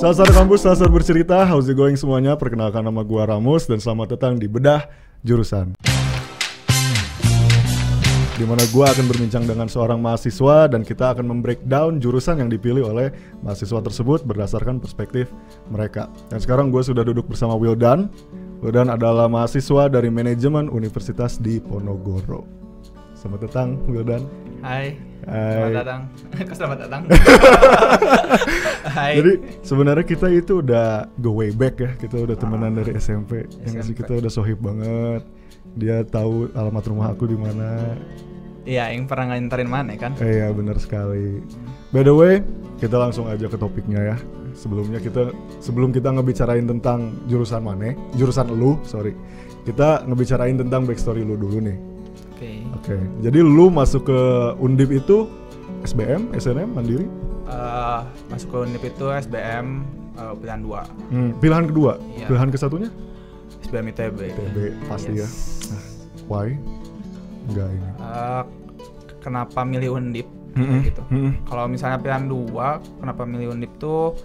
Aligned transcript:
Sasar 0.00 0.32
Kampus, 0.32 0.64
Sasar 0.64 0.88
Bercerita, 0.88 1.44
how's 1.44 1.68
it 1.68 1.76
going 1.76 1.92
semuanya? 1.92 2.32
Perkenalkan 2.32 2.80
nama 2.80 3.04
gua 3.04 3.28
Ramus 3.28 3.68
dan 3.68 3.84
selamat 3.84 4.16
datang 4.16 4.40
di 4.40 4.48
Bedah 4.48 4.88
Jurusan. 5.20 5.76
Di 8.32 8.48
mana 8.48 8.64
gua 8.72 8.96
akan 8.96 9.04
berbincang 9.04 9.44
dengan 9.44 9.68
seorang 9.68 10.00
mahasiswa 10.00 10.72
dan 10.72 10.88
kita 10.88 11.12
akan 11.12 11.28
membreakdown 11.28 12.00
jurusan 12.00 12.40
yang 12.40 12.48
dipilih 12.48 12.88
oleh 12.88 13.12
mahasiswa 13.44 13.76
tersebut 13.84 14.24
berdasarkan 14.24 14.80
perspektif 14.80 15.28
mereka. 15.68 16.08
Dan 16.32 16.40
sekarang 16.40 16.72
gue 16.72 16.80
sudah 16.80 17.04
duduk 17.04 17.28
bersama 17.28 17.52
Wildan. 17.60 18.08
Wildan 18.64 18.88
adalah 18.88 19.28
mahasiswa 19.28 19.92
dari 19.92 20.08
manajemen 20.08 20.72
Universitas 20.72 21.36
di 21.36 21.60
Ponorogo. 21.60 22.48
Selamat 23.12 23.52
datang 23.52 23.76
Wildan. 23.84 24.24
Hai. 24.60 24.92
Hai. 25.24 25.52
Selamat 25.56 25.76
datang. 25.80 26.00
Selamat 26.56 26.78
datang? 26.84 27.02
Hai. 28.96 29.12
Jadi 29.16 29.32
sebenarnya 29.64 30.04
kita 30.04 30.26
itu 30.28 30.60
udah 30.60 31.08
go 31.16 31.32
way 31.40 31.48
back 31.48 31.80
ya, 31.80 31.90
kita 31.96 32.28
udah 32.28 32.36
temenan 32.36 32.76
dari 32.76 32.92
SMP. 33.00 33.48
Yang 33.64 33.92
sih 33.92 33.96
kita 33.96 34.20
udah 34.20 34.28
sohib 34.28 34.60
banget. 34.60 35.24
Dia 35.80 36.04
tahu 36.04 36.52
alamat 36.52 36.84
rumah 36.92 37.08
aku 37.08 37.24
di 37.24 37.40
mana. 37.40 37.96
Iya, 38.68 38.92
yang 38.92 39.08
pernah 39.08 39.32
nganterin 39.32 39.70
mana 39.72 39.96
kan? 39.96 40.12
Eh 40.20 40.44
ya 40.44 40.52
benar 40.52 40.76
sekali. 40.76 41.40
By 41.96 42.04
the 42.04 42.12
way, 42.12 42.44
kita 42.76 43.00
langsung 43.00 43.32
aja 43.32 43.48
ke 43.48 43.56
topiknya 43.56 44.12
ya. 44.12 44.16
Sebelumnya 44.52 45.00
kita 45.00 45.32
sebelum 45.64 45.88
kita 45.88 46.12
ngebicarain 46.12 46.68
tentang 46.68 47.16
jurusan 47.32 47.64
mana, 47.64 47.96
jurusan 48.12 48.52
lu, 48.52 48.76
sorry. 48.84 49.16
Kita 49.64 50.04
ngebicarain 50.04 50.60
tentang 50.60 50.84
backstory 50.84 51.24
lu 51.24 51.40
dulu 51.40 51.64
nih. 51.64 51.89
Oke. 52.80 52.96
Oke. 52.96 53.04
Jadi 53.20 53.38
lu 53.44 53.68
masuk 53.68 54.08
ke 54.08 54.20
Undip 54.56 54.88
itu 54.88 55.28
SBM, 55.84 56.32
SNM, 56.36 56.68
Mandiri? 56.72 57.06
Eh, 57.50 58.00
masuk 58.30 58.48
ke 58.52 58.56
Unip 58.68 58.82
itu 58.84 59.06
SBM 59.10 59.66
eh, 60.16 60.34
pilihan 60.38 60.60
2. 60.62 61.12
Hmm, 61.12 61.30
pilihan 61.40 61.64
kedua. 61.68 61.92
Iya. 62.16 62.26
Pilihan 62.30 62.48
ke 62.48 62.58
satunya? 62.60 62.90
SBM 63.66 63.86
ITB. 63.92 64.18
TB 64.32 64.56
pasti 64.88 65.12
ya. 65.18 65.24
Yes. 65.26 65.68
Nah, 65.72 65.84
why? 66.30 66.48
Enggak 67.50 67.68
ini. 67.68 67.90
Eh, 68.00 68.42
kenapa 69.20 69.60
milih 69.66 70.00
Undip? 70.00 70.28
Mm-mm. 70.56 70.82
Kayak 70.82 70.86
gitu. 70.94 71.02
Mm-mm. 71.12 71.32
Kalau 71.46 71.64
misalnya 71.68 71.98
pilihan 72.00 72.24
2, 72.26 73.00
kenapa 73.04 73.22
milih 73.28 73.48
Undip 73.54 73.72
tuh 73.76 74.16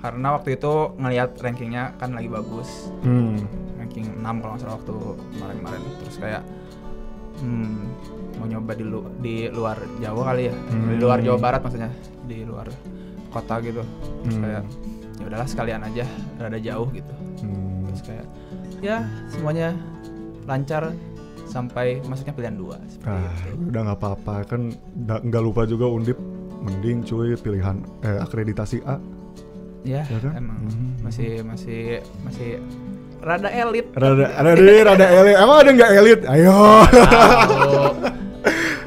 karena 0.00 0.32
waktu 0.32 0.56
itu 0.56 0.96
ngelihat 0.96 1.36
rankingnya 1.44 1.92
kan 2.00 2.16
lagi 2.16 2.28
bagus. 2.32 2.88
Hmm. 3.04 3.36
ranking 3.76 4.06
6 4.12 4.22
kalau 4.22 4.52
nggak 4.54 4.62
salah 4.62 4.76
waktu 4.76 4.96
kemarin-kemarin 5.34 5.80
terus 6.04 6.16
kayak 6.20 6.42
hmm, 7.40 7.78
mau 8.36 8.46
nyoba 8.46 8.72
di 8.72 8.84
lu- 8.84 9.10
di 9.18 9.34
luar 9.48 9.76
Jawa 9.98 10.22
kali 10.26 10.42
ya 10.46 10.54
di 10.54 10.74
Hmm. 10.76 10.98
luar 10.98 11.18
Jawa 11.20 11.38
Barat 11.38 11.60
maksudnya 11.60 11.90
di 12.22 12.42
luar 12.42 12.68
kota 13.28 13.60
gitu 13.60 13.82
terus 14.22 14.36
Hmm. 14.36 14.42
kayak 14.42 14.62
ya 15.16 15.24
udahlah 15.26 15.46
sekalian 15.46 15.80
aja 15.82 16.04
rada 16.36 16.58
jauh 16.58 16.88
gitu 16.90 17.12
Hmm. 17.40 17.84
terus 17.86 18.02
kayak 18.02 18.26
ya 18.80 18.96
semuanya 19.28 19.76
lancar 20.44 20.92
sampai 21.44 21.98
masuknya 22.02 22.32
pilihan 22.32 22.56
dua 22.56 22.76
seperti 22.86 23.10
Ah, 23.10 23.34
itu. 23.44 23.68
udah 23.68 23.80
nggak 23.82 23.98
apa-apa 23.98 24.34
kan 24.46 24.60
nggak 25.20 25.42
lupa 25.42 25.62
juga 25.64 25.86
undip 25.86 26.16
mending 26.60 27.02
cuy 27.02 27.34
pilihan 27.34 27.76
eh, 28.00 28.18
akreditasi 28.18 28.84
A 28.84 28.96
ya, 29.82 30.04
Ya 30.04 30.18
kan? 30.18 30.32
emang 30.34 30.60
Hmm. 30.62 30.92
masih 31.00 31.40
masih 31.42 31.80
masih 32.22 32.60
rada 33.20 33.48
elit 33.48 33.86
rada 33.92 34.26
rada 34.32 34.56
rada 34.82 35.06
elit 35.12 35.36
emang 35.36 35.56
ada 35.58 35.70
nggak 35.70 35.90
elit 35.94 36.20
ayo. 36.26 36.56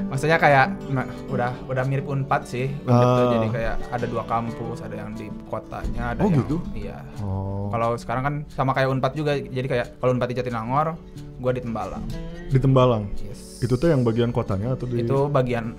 Maksudnya 0.06 0.38
kayak 0.38 0.66
ma- 0.88 1.09
udah 1.28 1.52
udah 1.66 1.84
mirip 1.84 2.06
Unpad 2.06 2.45
sih. 2.45 2.70
Undip 2.80 2.94
tuh. 3.09 3.17
Ah. 3.20 3.34
Jadi 3.34 3.48
kayak 3.52 3.75
ada 3.90 4.06
dua 4.06 4.23
kampus, 4.23 4.78
ada 4.80 4.95
yang 4.95 5.09
di 5.12 5.25
kotanya, 5.48 6.14
ada 6.14 6.22
Oh, 6.22 6.30
yang 6.30 6.38
gitu? 6.40 6.58
iya. 6.72 7.02
oh 7.20 7.66
Kalau 7.67 7.98
sekarang 7.98 8.22
kan 8.22 8.36
sama 8.48 8.72
kayak 8.72 8.90
Unpad 8.90 9.12
juga. 9.14 9.34
Jadi 9.36 9.66
kayak 9.67 9.98
kalau 9.98 10.14
Unpad 10.14 10.30
di 10.30 10.36
Jatinangor, 10.36 10.88
gua 11.36 11.52
di 11.52 11.62
Tembalang. 11.62 12.03
di 12.46 12.62
Tembalang 12.62 13.09
Yes. 13.18 13.57
itu 13.59 13.74
tuh 13.74 13.90
yang 13.90 14.06
bagian 14.06 14.30
kotanya 14.30 14.78
atau 14.78 14.86
di 14.86 15.02
Itu 15.02 15.25
bagian 15.25 15.74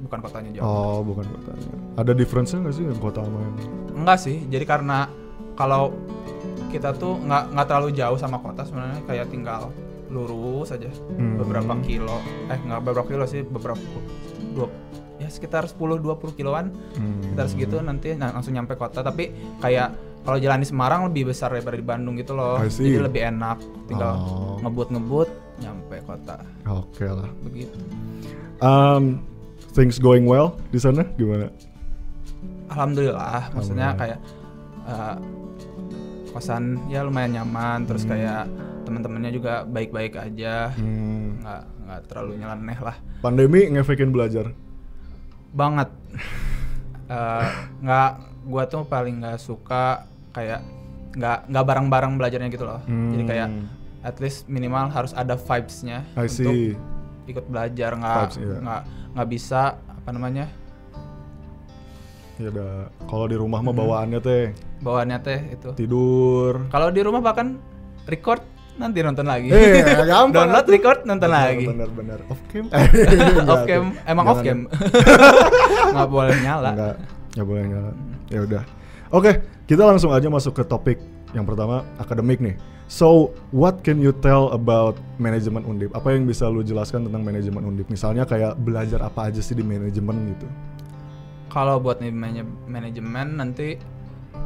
bukan 0.00 0.22
kotanya 0.22 0.50
Jawa. 0.54 0.62
oh 0.62 0.98
bukan 1.02 1.26
kotanya 1.26 1.68
ada 1.98 2.12
difference 2.14 2.54
nggak 2.54 2.70
sih 2.70 2.86
yang 2.86 2.96
kota 2.96 3.18
sama 3.20 3.36
yang 3.36 3.54
Enggak 3.96 4.18
sih. 4.20 4.38
Jadi 4.46 4.62
karena 4.64 5.10
kalau 5.52 5.90
kita 6.70 6.94
tuh 6.94 7.18
nggak 7.18 7.50
nggak 7.50 7.66
terlalu 7.66 7.90
jauh 7.92 8.16
sama 8.16 8.38
kota 8.38 8.62
sebenarnya. 8.62 9.02
Kayak 9.04 9.26
tinggal 9.28 9.68
lurus 10.06 10.70
aja 10.70 10.90
Hmm. 11.12 11.36
beberapa 11.36 11.74
kilo. 11.80 12.18
Eh 12.46 12.58
nggak 12.58 12.80
beberapa 12.80 13.06
kilo 13.06 13.24
sih 13.24 13.42
beberapa 13.42 13.78
dua 14.50 14.66
ya 15.16 15.28
sekitar 15.28 15.68
10-20 15.68 16.00
kiloan. 16.32 16.72
Hmm. 16.96 17.20
sekitar 17.22 17.46
segitu 17.46 17.76
nanti 17.78 18.14
nah, 18.14 18.30
langsung 18.30 18.52
nyampe 18.52 18.74
kota. 18.74 19.00
Tapi 19.00 19.30
kayak 19.60 19.92
kalau 20.20 20.36
jalan 20.36 20.58
di 20.58 20.66
Semarang 20.66 21.00
lebih 21.06 21.28
besar 21.28 21.48
daripada 21.48 21.76
di 21.76 21.84
Bandung 21.84 22.14
gitu 22.14 22.32
loh. 22.32 22.56
Jadi 22.58 22.96
lebih 22.98 23.22
enak. 23.28 23.58
Tinggal 23.86 24.12
Oh. 24.16 24.56
ngebut-ngebut 24.60 25.28
nyampe 25.58 25.96
kota. 26.02 26.40
Oke 26.66 27.04
lah. 27.04 27.28
Begitu. 27.40 27.76
Um, 28.58 29.20
things 29.70 29.96
going 29.96 30.24
well 30.24 30.56
di 30.68 30.76
sana? 30.76 31.04
Gimana? 31.14 31.48
Alhamdulillah. 32.68 33.50
Maksudnya 33.52 33.92
Alhamdulillah. 33.92 34.18
kayak 34.18 34.18
eh, 34.82 35.16
kosan 36.30 36.62
ya 36.86 37.02
lumayan 37.02 37.34
nyaman 37.34 37.84
terus 37.84 38.02
Hmm. 38.02 38.10
kayak 38.10 38.42
teman-temannya 38.82 39.30
juga 39.30 39.62
baik-baik 39.64 40.14
aja 40.14 40.70
Hmm. 40.72 41.38
nggak 41.38 41.62
nggak 41.80 42.00
terlalu 42.06 42.32
nyeleneh 42.36 42.78
lah 42.78 42.96
pandemi 43.20 43.66
ngefekin 43.68 44.10
belajar 44.10 44.54
banget 45.50 45.90
Eh, 47.10 47.46
nggak 47.82 48.10
gua 48.46 48.62
tuh 48.64 48.86
paling 48.86 49.18
nggak 49.18 49.42
suka 49.42 50.06
kayak 50.30 50.62
nggak 51.10 51.50
nggak 51.50 51.64
bareng-bareng 51.66 52.14
belajarnya 52.14 52.48
gitu 52.48 52.62
loh 52.62 52.78
jadi 52.86 53.24
kayak 53.26 53.48
Hmm. 53.50 53.66
at 54.00 54.16
least 54.16 54.46
minimal 54.46 54.86
harus 54.86 55.10
ada 55.10 55.34
vibes-nya 55.34 56.06
untuk 56.14 56.54
ikut 57.26 57.44
belajar 57.44 57.98
nggak 57.98 58.38
iya. 58.38 58.56
nggak 58.62 58.82
nggak 59.10 59.28
bisa 59.28 59.74
apa 59.82 60.08
namanya 60.08 60.46
ya 62.40 62.48
udah 62.48 62.70
kalau 63.04 63.26
di 63.26 63.36
rumah 63.36 63.60
mah 63.60 63.68
Hmm. 63.68 63.80
bawaannya 63.80 64.18
teh 64.18 64.44
bawaannya 64.80 65.18
teh 65.20 65.40
itu 65.52 65.68
tidur 65.76 66.64
kalau 66.68 66.88
di 66.88 67.00
rumah 67.00 67.20
bahkan 67.20 67.60
record 68.04 68.40
nanti 68.74 68.98
nonton 69.00 69.24
lagi 69.24 69.52
Eh, 69.52 69.84
gampang 70.00 70.32
download 70.40 70.64
atuh. 70.64 70.72
record 70.72 70.98
nonton 71.04 71.28
lagi 71.28 71.68
Bener-bener 71.68 72.18
off 72.26 72.40
cam. 72.48 72.64
off 73.52 73.62
cam 73.62 73.84
emang 74.04 74.24
off 74.26 74.40
cam 74.40 74.58
nggak 75.92 76.08
boleh 76.08 76.36
nyala 76.40 76.70
Enggak, 76.72 76.96
nggak 77.30 77.46
boleh 77.46 77.64
nyala. 77.66 77.90
Ya 78.26 78.40
udah. 78.40 78.62
Oke, 79.10 79.32
kita 79.66 79.82
langsung 79.82 80.10
aja 80.10 80.26
masuk 80.26 80.54
ke 80.54 80.64
topik 80.64 80.98
yang 81.30 81.42
pertama 81.42 81.82
akademik 81.96 82.38
nih. 82.38 82.54
So, 82.86 83.30
what 83.50 83.82
can 83.82 83.98
you 83.98 84.10
tell 84.12 84.50
about 84.50 84.98
manajemen 85.16 85.62
Undip? 85.62 85.90
Apa 85.92 86.10
yang 86.10 86.26
bisa 86.26 86.46
lu 86.46 86.58
jelaskan 86.60 87.06
tentang 87.06 87.22
manajemen 87.22 87.62
Undip? 87.64 87.86
Misalnya 87.86 88.22
kayak 88.22 88.54
belajar 88.56 88.98
apa 89.00 89.26
aja 89.26 89.38
sih 89.38 89.52
di 89.52 89.62
manajemen 89.62 90.14
gitu? 90.28 90.46
Kalau 91.50 91.76
buat 91.76 91.98
manajemen 92.64 93.36
nanti 93.36 93.74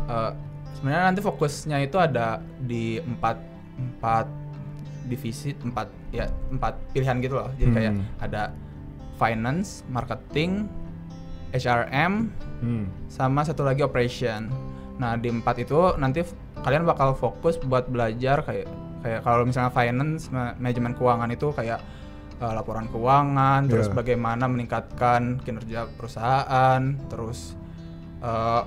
eh, 0.05 0.31
sebenarnya 0.75 1.05
nanti 1.07 1.21
fokusnya 1.21 1.79
itu 1.81 1.97
ada 1.97 2.27
di 2.59 2.99
empat 2.99 3.37
empat 3.75 4.27
divisi 5.05 5.53
empat 5.55 5.87
ya 6.11 6.25
empat 6.49 6.75
pilihan 6.91 7.21
gitu 7.21 7.37
loh 7.37 7.53
jadi 7.55 7.71
kayak 7.71 7.93
Hmm. 7.93 8.05
ada 8.19 8.43
finance 9.15 9.85
marketing 9.87 10.65
HRM 11.53 12.33
Hmm. 12.59 12.89
sama 13.07 13.45
satu 13.45 13.63
lagi 13.63 13.81
operation 13.81 14.49
nah 14.97 15.15
di 15.15 15.29
empat 15.29 15.61
itu 15.61 15.77
nanti 15.95 16.25
kalian 16.57 16.83
bakal 16.83 17.13
fokus 17.13 17.59
buat 17.59 17.85
belajar 17.85 18.41
kayak 18.41 18.65
kayak 19.03 19.21
kalau 19.21 19.45
misalnya 19.45 19.69
finance 19.69 20.31
ma- 20.31 20.57
manajemen 20.57 20.95
keuangan 20.95 21.29
itu 21.29 21.53
kayak 21.53 21.83
eh, 22.37 22.53
laporan 22.53 22.87
keuangan 22.87 23.67
terus 23.67 23.87
Iya. 23.87 23.95
bagaimana 23.95 24.45
meningkatkan 24.45 25.39
kinerja 25.41 25.87
perusahaan 25.93 26.81
terus 27.07 27.55
eh, 28.21 28.63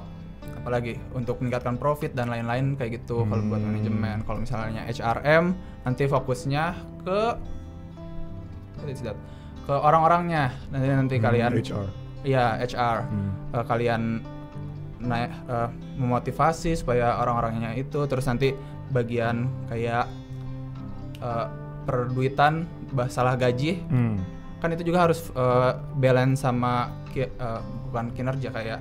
apalagi 0.57 0.99
untuk 1.11 1.39
meningkatkan 1.39 1.75
profit 1.75 2.11
dan 2.11 2.27
lain-lain 2.27 2.75
kayak 2.75 3.01
gitu 3.01 3.23
kalau 3.23 3.43
buat 3.45 3.57
Hmm. 3.57 3.71
manajemen 3.71 4.17
kalau 4.21 4.39
misalnya 4.39 4.83
HRM 4.85 5.55
nanti 5.81 6.03
fokusnya 6.05 6.63
ke 7.01 7.21
ke 9.63 9.73
orang-orangnya 9.73 10.51
nanti 10.69 10.87
nanti 10.87 11.15
Hmm, 11.17 11.23
kalian 11.23 11.51
HR. 11.53 11.87
Iya 12.23 12.45
HR 12.59 12.97
Hmm. 13.03 13.31
Eh, 13.53 13.63
kalian 13.63 14.01
naik 14.99 15.31
eh, 15.45 15.69
memotivasi 15.95 16.75
supaya 16.75 17.15
orang-orangnya 17.17 17.73
itu 17.73 17.99
terus 18.05 18.25
nanti 18.25 18.51
bagian 18.89 19.47
kayak 19.67 20.07
eh, 21.17 21.45
perduitan 21.83 22.67
masalah 22.89 23.33
gaji 23.33 23.81
Hmm. 23.83 24.17
kan 24.57 24.69
itu 24.69 24.83
juga 24.83 25.03
harus 25.03 25.27
eh, 25.27 25.71
balance 25.93 26.39
sama 26.39 26.73
ki- 27.07 27.29
eh, 27.29 27.61
bukan 27.85 28.11
kinerja 28.11 28.49
kayak 28.49 28.79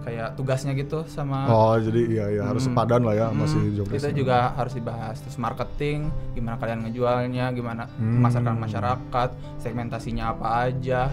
kayak 0.00 0.32
tugasnya 0.32 0.72
gitu 0.72 1.04
sama 1.06 1.44
Oh, 1.46 1.76
jadi 1.76 2.00
iya 2.08 2.24
ya 2.32 2.42
harus 2.46 2.64
Hmm. 2.64 2.72
sepadan 2.72 3.04
lah 3.04 3.14
ya 3.14 3.26
Hmm, 3.28 3.36
masih 3.38 3.60
job 3.74 3.84
itu 3.86 4.10
juga 4.16 4.50
harus 4.50 4.72
dibahas 4.72 5.16
terus 5.18 5.36
marketing 5.36 6.08
gimana 6.32 6.56
kalian 6.56 6.80
ngejualnya 6.82 7.52
gimana 7.52 7.84
Hmm. 7.90 8.16
memasarkan 8.16 8.56
masyarakat 8.56 9.28
segmentasinya 9.58 10.32
apa 10.32 10.46
aja 10.66 11.12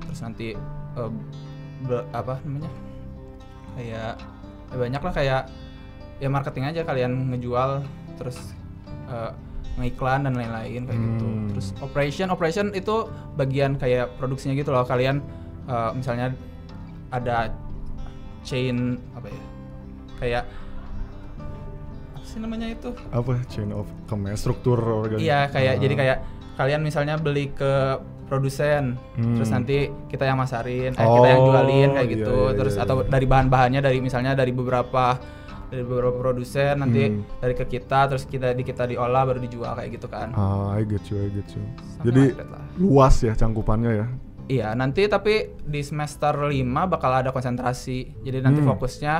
terus 0.00 0.20
nanti 0.20 0.54
be- 1.82 2.06
apa 2.12 2.38
namanya 2.42 2.70
kayak 3.72 4.14
ya 4.68 4.76
banyak 4.76 5.02
lah 5.02 5.12
kayak 5.12 5.42
ya 6.16 6.28
marketing 6.28 6.64
aja 6.64 6.80
kalian 6.82 7.12
ngejual 7.28 7.82
terus 8.14 8.38
eh, 9.08 9.32
ngiklan 9.74 10.20
dan 10.22 10.34
lain-lain 10.34 10.84
kayak 10.84 11.00
gitu 11.00 11.24
Hmm. 11.24 11.48
terus 11.48 11.66
operation 11.78 12.28
operation 12.28 12.66
itu 12.72 13.08
bagian 13.34 13.74
kayak 13.74 14.16
produksinya 14.16 14.52
gitu 14.52 14.68
loh 14.68 14.84
kalian 14.84 15.24
eh, 15.64 15.90
misalnya 15.92 16.36
ada 17.08 17.52
chain 18.42 18.98
apa 19.12 19.26
ya 19.26 19.40
kayak 20.18 20.44
apa 22.12 22.24
sih 22.24 22.38
namanya 22.38 22.66
itu 22.68 22.90
Apa 23.10 23.32
chain 23.46 23.70
of 23.70 23.86
command 24.04 24.36
struktur 24.36 24.78
organisasi? 24.78 25.24
Iya 25.24 25.40
kayak 25.48 25.74
Ah. 25.74 25.80
jadi 25.80 25.94
kayak 25.94 26.18
kalian 26.52 26.80
misalnya 26.80 27.14
beli 27.16 27.48
ke 27.48 27.96
produsen, 28.24 28.96
Hmm. 29.12 29.36
terus 29.36 29.50
nanti 29.50 29.76
kita 30.08 30.24
yang 30.24 30.40
masarin, 30.40 30.92
eh, 30.92 31.04
kita 31.04 31.28
yang 31.28 31.40
Oh, 31.42 31.48
jualin 31.48 31.88
kayak 31.92 32.08
iya, 32.08 32.14
gitu, 32.16 32.36
iya, 32.42 32.56
terus 32.56 32.74
iya, 32.74 32.82
atau 32.82 32.96
iya. 33.04 33.08
dari 33.08 33.26
bahan-bahannya 33.28 33.80
dari 33.82 33.98
misalnya 34.00 34.32
dari 34.32 34.52
beberapa 34.52 35.20
dari 35.72 35.82
beberapa 35.82 36.12
produsen 36.14 36.76
nanti 36.78 37.08
Hmm. 37.08 37.24
dari 37.40 37.56
ke 37.56 37.64
kita, 37.66 38.04
terus 38.06 38.28
kita 38.28 38.52
di 38.52 38.60
kita 38.60 38.84
diolah 38.84 39.24
baru 39.24 39.40
dijual 39.40 39.72
kayak 39.72 39.96
gitu 39.96 40.04
kan. 40.04 40.28
Ah, 40.36 40.76
I 40.76 40.84
get 40.84 41.00
you, 41.08 41.16
I 41.16 41.32
get 41.32 41.48
you. 41.48 41.64
Something 41.96 42.04
Jadi 42.04 42.22
luas 42.76 43.16
ya 43.18 43.32
cangkupannya 43.32 43.92
ya. 43.96 44.06
Iya 44.44 44.68
nanti 44.74 45.06
tapi 45.06 45.48
di 45.56 45.80
semester 45.80 46.36
5 46.44 46.52
bakal 46.84 47.24
ada 47.24 47.32
konsentrasi, 47.32 48.20
jadi 48.20 48.44
nanti 48.44 48.60
Hmm. 48.60 48.68
fokusnya 48.68 49.14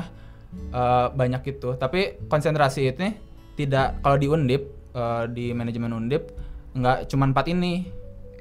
eh, 0.53 1.07
banyak 1.09 1.43
itu. 1.49 1.73
Tapi 1.75 2.29
konsentrasi 2.29 2.85
ini 2.87 3.17
tidak 3.55 4.05
kalau 4.05 4.21
di 4.21 4.29
undip 4.29 4.63
eh, 4.93 5.25
di 5.27 5.57
manajemen 5.57 5.97
undip 5.97 6.37
nggak 6.73 7.09
cuma 7.09 7.25
empat 7.25 7.49
ini. 7.49 7.89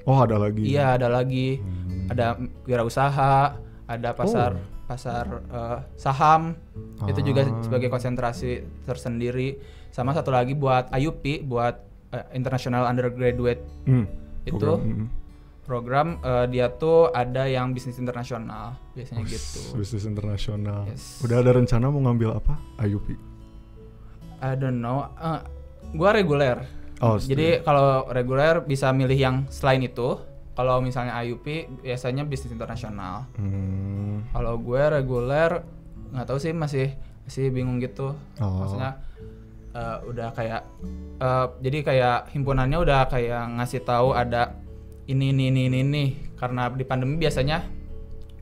Oh, 0.04 0.20
ada 0.20 0.36
lagi. 0.36 0.68
Iya, 0.68 1.00
ada 1.00 1.08
lagi. 1.08 1.64
Hmm. 1.64 2.12
Ada 2.12 2.36
wirausaha, 2.66 3.56
ada 3.88 4.10
pasar 4.12 4.60
Oh. 4.60 4.71
Pasar 4.92 5.26
eh, 5.48 5.80
saham. 5.96 6.52
Itu 7.08 7.24
juga 7.24 7.48
Ah. 7.48 7.64
sebagai 7.64 7.88
konsentrasi 7.88 8.52
tersendiri. 8.84 9.56
Sama 9.90 10.12
satu 10.12 10.32
lagi 10.32 10.52
buat 10.52 10.92
IUP, 10.92 11.48
buat 11.48 11.80
eh, 12.12 12.26
International 12.36 12.84
Undergraduate 12.86 13.64
Hmm. 13.88 14.04
itu 14.44 14.60
Program, 14.60 14.84
hmm. 14.84 15.08
program 15.64 16.08
eh, 16.20 16.46
dia 16.52 16.68
tuh 16.68 17.08
ada 17.08 17.48
yang 17.48 17.72
bisnis 17.72 17.96
internasional 17.96 18.76
biasanya 18.92 19.24
gitu. 19.24 19.80
Bisnis 19.80 20.04
internasional. 20.04 20.84
Yes. 20.92 21.24
Udah 21.24 21.40
ada 21.40 21.56
rencana 21.56 21.88
mau 21.88 22.04
ngambil 22.04 22.36
apa? 22.36 22.60
IUP. 22.84 23.16
I 24.42 24.58
don't 24.58 24.82
know. 24.82 25.08
Eh, 25.16 25.40
gua 25.96 26.12
reguler. 26.12 26.68
Oh, 27.02 27.18
Jadi 27.18 27.64
kalau 27.64 28.06
reguler 28.10 28.62
bisa 28.62 28.92
milih 28.92 29.16
yang 29.16 29.36
selain 29.48 29.82
itu. 29.82 30.20
Kalau 30.52 30.84
misalnya 30.84 31.16
IUP 31.24 31.80
biasanya 31.82 32.28
bisnis 32.28 32.52
internasional. 32.52 33.28
Hmm. 33.40 34.28
Kalau 34.36 34.60
gue 34.60 34.84
reguler 34.84 35.64
nggak 36.12 36.28
tahu 36.28 36.40
sih 36.44 36.52
masih 36.52 36.92
masih 37.24 37.50
bingung 37.56 37.80
gitu. 37.80 38.12
Oh. 38.44 38.60
Maksudnya 38.64 39.00
eh, 39.72 39.98
udah 40.12 40.30
kayak 40.36 40.62
eh, 41.24 41.46
jadi 41.64 41.78
kayak 41.88 42.18
himpunannya 42.36 42.78
udah 42.78 43.08
kayak 43.08 43.44
ngasih 43.60 43.82
tahu 43.88 44.12
ada 44.12 44.60
ini 45.08 45.32
ini 45.32 45.50
ini 45.50 45.62
ini, 45.72 45.80
ini. 45.84 46.06
karena 46.36 46.68
di 46.72 46.84
pandemi 46.84 47.16
biasanya 47.16 47.64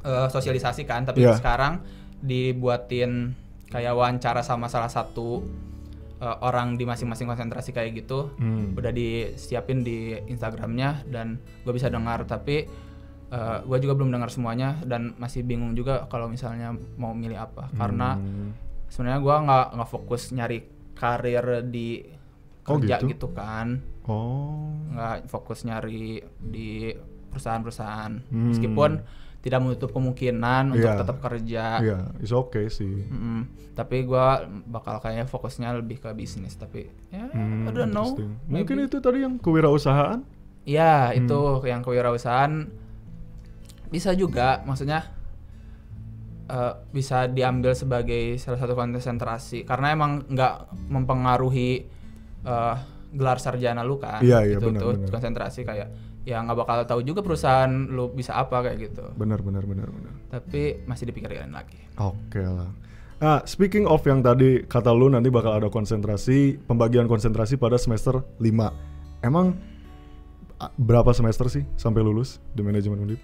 eh, 0.02 0.28
sosialisasi 0.34 0.90
kan, 0.90 1.06
tapi 1.06 1.22
Iya. 1.24 1.38
sekarang 1.38 1.86
dibuatin 2.20 3.38
kayak 3.70 3.94
wawancara 3.96 4.42
sama 4.42 4.66
salah 4.68 4.90
satu 4.90 5.46
eh, 6.20 6.38
orang 6.42 6.76
di 6.76 6.84
masing-masing 6.84 7.26
konsentrasi 7.26 7.72
kayak 7.72 7.96
gitu 7.98 8.36
Hmm. 8.36 8.76
udah 8.76 8.92
disiapin 8.92 9.82
di 9.82 9.98
Instagramnya 10.22 11.08
dan 11.08 11.36
gue 11.64 11.72
bisa 11.72 11.88
dengar 11.88 12.24
tapi 12.26 12.68
gue 13.62 13.78
juga 13.78 13.94
belum 13.94 14.10
dengar 14.10 14.28
semuanya 14.28 14.82
dan 14.84 15.14
masih 15.16 15.42
bingung 15.42 15.72
juga 15.74 16.04
kalau 16.06 16.26
misalnya 16.26 16.74
mau 16.98 17.14
milih 17.14 17.38
apa 17.38 17.70
karena 17.74 18.18
Hmm. 18.18 18.58
sebenarnya 18.88 19.22
gue 19.22 19.36
nggak 19.40 19.66
nggak 19.76 19.90
fokus 19.90 20.22
nyari 20.30 20.60
karir 20.94 21.62
di 21.64 22.02
Oh, 22.66 22.78
kerja 22.78 22.98
gitu? 23.00 23.08
gitu, 23.08 23.28
kan 23.32 23.82
Oh. 24.04 24.74
nggak 24.90 25.26
fokus 25.26 25.62
nyari 25.62 26.18
di 26.40 26.90
perusahaan-perusahaan 27.30 28.14
Hmm. 28.26 28.50
meskipun 28.50 28.92
tidak 29.40 29.60
menutup 29.60 29.90
kemungkinan 29.90 30.74
untuk 30.74 30.84
Iya. 30.86 31.00
tetap 31.00 31.18
kerja 31.20 31.66
Iya, 31.80 31.98
it's 32.18 32.30
okay 32.30 32.68
sih. 32.68 33.04
Mm-mm. 33.04 33.48
tapi 33.72 34.04
gua 34.04 34.40
bakal 34.66 35.00
kayaknya 35.00 35.24
fokusnya 35.26 35.72
lebih 35.74 35.98
ke 35.98 36.12
bisnis 36.12 36.54
tapi 36.54 36.92
ya 37.08 37.28
Hmm, 37.30 37.64
I 37.64 37.72
don't 37.72 37.90
know. 37.90 38.12
Mungkin 38.46 38.76
Maybe. 38.78 38.88
itu 38.88 39.00
tadi 39.00 39.22
yang 39.22 39.38
kewirausahaan? 39.38 40.20
ya 40.62 41.10
Hmm. 41.10 41.20
itu 41.20 41.40
yang 41.64 41.80
kewirausahaan 41.80 42.68
bisa 43.88 44.12
juga 44.14 44.62
maksudnya 44.62 45.08
eh, 46.46 46.74
bisa 46.90 47.26
diambil 47.26 47.72
sebagai 47.74 48.36
salah 48.36 48.58
satu 48.58 48.74
konsentrasi 48.74 49.64
karena 49.64 49.94
emang 49.94 50.26
nggak 50.26 50.56
mempengaruhi 50.88 51.86
eh, 52.42 52.76
gelar 53.10 53.38
sarjana 53.38 53.82
lu 53.82 53.98
kan 53.98 54.20
Iya, 54.20 54.46
iya, 54.46 54.56
itu 54.56 54.68
benar, 54.68 54.80
tuh 54.80 54.92
benar. 54.96 55.10
konsentrasi 55.10 55.62
kayak 55.64 55.90
ya 56.24 56.40
nggak 56.40 56.58
bakal 56.58 56.78
tahu 56.86 57.02
juga 57.02 57.22
perusahaan 57.22 57.70
lu 57.70 58.10
bisa 58.10 58.36
apa 58.36 58.62
kayak 58.62 58.78
gitu 58.82 59.04
Benar, 59.16 59.40
benar, 59.40 59.64
benar, 59.64 59.88
benar. 59.88 60.14
tapi 60.30 60.84
masih 60.84 61.08
dipikirkan 61.08 61.50
lagi 61.50 61.80
Oke 61.96 62.40
lah. 62.40 62.72
Nah, 63.20 63.44
speaking 63.44 63.84
of 63.84 64.00
yang 64.08 64.24
tadi 64.24 64.64
kata 64.64 64.96
lu 64.96 65.12
nanti 65.12 65.28
bakal 65.28 65.52
ada 65.52 65.68
konsentrasi, 65.68 66.56
pembagian 66.64 67.04
konsentrasi 67.04 67.60
pada 67.60 67.76
semester 67.76 68.24
5. 68.40 68.72
Emang 69.20 69.60
berapa 70.80 71.12
semester 71.12 71.52
sih 71.52 71.68
sampai 71.76 72.00
lulus 72.00 72.40
di 72.52 72.64
manajemen 72.64 73.04
Undip? 73.04 73.20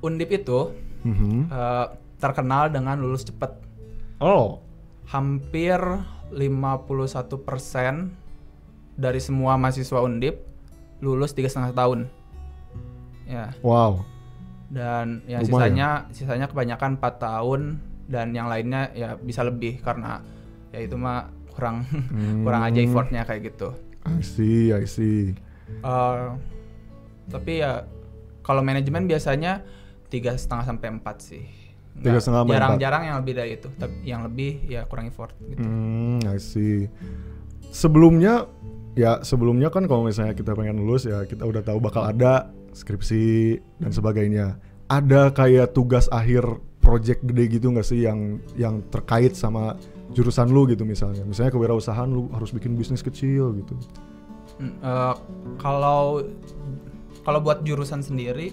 undip 0.00 0.28
itu 0.30 0.72
Mhm. 1.04 1.48
eh, 1.48 1.86
terkenal 2.16 2.68
dengan 2.68 2.96
lulus 2.96 3.24
cepat 3.24 3.56
Oh, 4.16 4.64
hampir 5.06 5.76
51% 6.32 8.16
dari 8.94 9.20
semua 9.20 9.56
mahasiswa 9.56 10.00
undip 10.00 10.40
lulus 11.04 11.36
tiga 11.36 11.46
setengah 11.46 11.76
tahun 11.76 12.08
ya 13.24 13.52
wow. 13.60 14.00
dan 14.68 15.20
ya 15.24 15.40
Lumayan. 15.40 15.46
sisanya 15.46 15.88
sisanya 16.10 16.46
kebanyakan 16.48 16.96
4 16.96 17.20
tahun 17.20 17.60
dan 18.04 18.32
yang 18.32 18.48
lainnya 18.48 18.88
ya 18.92 19.16
bisa 19.16 19.40
lebih 19.40 19.80
karena 19.80 20.20
ya 20.72 20.80
itu 20.80 20.96
mah 20.96 21.28
kurang 21.52 21.84
kurang 22.44 22.64
aja 22.64 22.80
Hmm. 22.80 22.88
effortnya 22.88 23.22
kayak 23.22 23.52
gitu 23.52 23.68
I 24.04 24.20
see, 24.20 24.68
I 24.68 24.84
see. 24.84 25.32
Eh, 25.80 26.26
tapi 27.24 27.64
ya 27.64 27.88
kalau 28.44 28.60
manajemen 28.60 29.08
biasanya 29.08 29.64
tiga 30.08 30.36
setengah 30.36 30.68
sampai 30.68 30.88
empat 30.92 31.16
sih 31.20 31.44
Tiga 31.94 32.20
setengah 32.20 32.44
jarang-jarang 32.44 33.02
yang 33.06 33.16
lebih 33.22 33.32
dari 33.32 33.50
itu 33.56 33.68
tapi 33.72 33.96
yang 34.04 34.26
lebih 34.26 34.60
ya 34.66 34.84
kurang 34.84 35.08
effort 35.08 35.32
gitu 35.40 35.62
Hmm, 35.62 36.20
I 36.26 36.36
see. 36.36 36.90
Sebelumnya 37.70 38.44
ya 38.94 39.20
sebelumnya 39.20 39.68
kan 39.68 39.84
kalau 39.84 40.06
misalnya 40.06 40.32
kita 40.32 40.52
pengen 40.52 40.78
lulus 40.78 41.04
ya 41.04 41.22
kita 41.22 41.42
udah 41.42 41.60
tahu 41.60 41.78
bakal 41.78 42.02
ada 42.02 42.50
skripsi 42.72 43.24
dan 43.78 43.90
sebagainya. 43.90 44.54
Ada 44.84 45.30
kayak 45.30 45.72
tugas 45.72 46.06
akhir 46.08 46.44
project 46.78 47.24
gede 47.24 47.44
gitu 47.50 47.72
nggak 47.72 47.82
sih 47.82 48.02
yang 48.02 48.36
yang 48.54 48.84
terkait 48.88 49.32
sama 49.32 49.74
jurusan 50.10 50.48
lu 50.48 50.66
gitu 50.66 50.84
misalnya. 50.84 51.24
Misalnya 51.24 51.50
kewirausahaan 51.50 52.06
lu 52.06 52.28
harus 52.30 52.50
bikin 52.50 52.74
bisnis 52.74 53.00
kecil 53.00 53.56
gitu. 53.56 53.74
Eh, 54.60 55.14
kalau 55.56 56.22
kalau 57.22 57.40
buat 57.40 57.64
jurusan 57.64 57.98
sendiri 57.98 58.52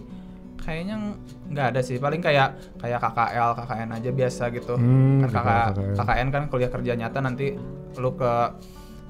kayaknya 0.57 1.17
nggak 1.49 1.73
ada 1.73 1.81
sih 1.81 1.97
paling 1.97 2.21
kayak 2.21 2.53
kayak 2.77 3.01
KKL 3.01 3.49
KKN 3.57 3.89
aja 3.91 4.09
biasa 4.09 4.43
gitu 4.51 4.73
Hmm, 4.73 5.21
kan 5.21 5.29
KK- 5.29 5.41
KKL. 5.67 5.95
KKN 5.97 6.27
kan 6.29 6.43
kuliah 6.47 6.69
kerja 6.69 6.93
nyata 6.95 7.19
nanti 7.19 7.53
lu 7.97 8.11
ke 8.13 8.31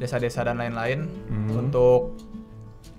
desa-desa 0.01 0.41
dan 0.41 0.57
lain-lain 0.57 1.05
Hmm. 1.29 1.53
untuk 1.59 2.17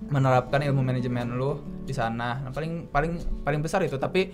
menerapkan 0.05 0.59
ilmu 0.61 0.81
manajemen 0.81 1.27
lu 1.33 1.51
di 1.81 1.91
sana 1.91 2.39
nah, 2.39 2.51
paling 2.51 2.87
paling 2.87 3.11
paling 3.41 3.59
besar 3.59 3.81
itu 3.81 3.95
tapi 3.95 4.31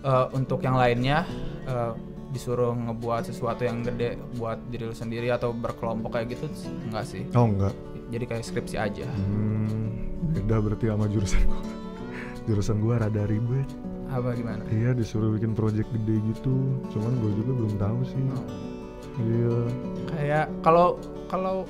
eh, 0.00 0.26
untuk 0.32 0.58
yang 0.60 0.74
lainnya 0.74 1.22
eh, 1.64 1.92
disuruh 2.28 2.76
ngebuat 2.76 3.24
sesuatu 3.24 3.62
yang 3.62 3.80
gede 3.82 4.18
buat 4.34 4.60
diri 4.68 4.84
lu 4.84 4.92
sendiri 4.92 5.28
atau 5.28 5.50
berkelompok 5.50 6.12
kayak 6.12 6.34
gitu 6.34 6.46
enggak 6.84 7.04
sih 7.04 7.22
Oh 7.32 7.46
enggak. 7.46 7.72
jadi 8.08 8.24
kayak 8.26 8.44
skripsi 8.44 8.76
aja 8.76 9.06
Hmm, 9.08 10.12
beda 10.28 10.58
berarti 10.58 10.86
sama 10.86 11.06
jurusan 11.06 11.40
gua. 11.44 11.60
jurusan 12.46 12.76
gua 12.78 12.94
rada 12.98 13.22
ribet. 13.24 13.68
apa 14.08 14.32
gimana 14.32 14.64
Iya 14.66 14.92
disuruh 14.92 15.30
bikin 15.30 15.52
project 15.52 15.84
gede 15.92 16.16
gitu. 16.26 16.54
Cuman 16.88 17.12
gue 17.18 17.32
juga 17.34 17.52
belum 17.54 17.74
tahu 17.76 17.98
sih. 18.06 18.22
Oh. 18.30 18.44
Iya. 19.18 19.56
kayak 20.08 20.46
kalau 20.62 20.96
kalau 21.26 21.68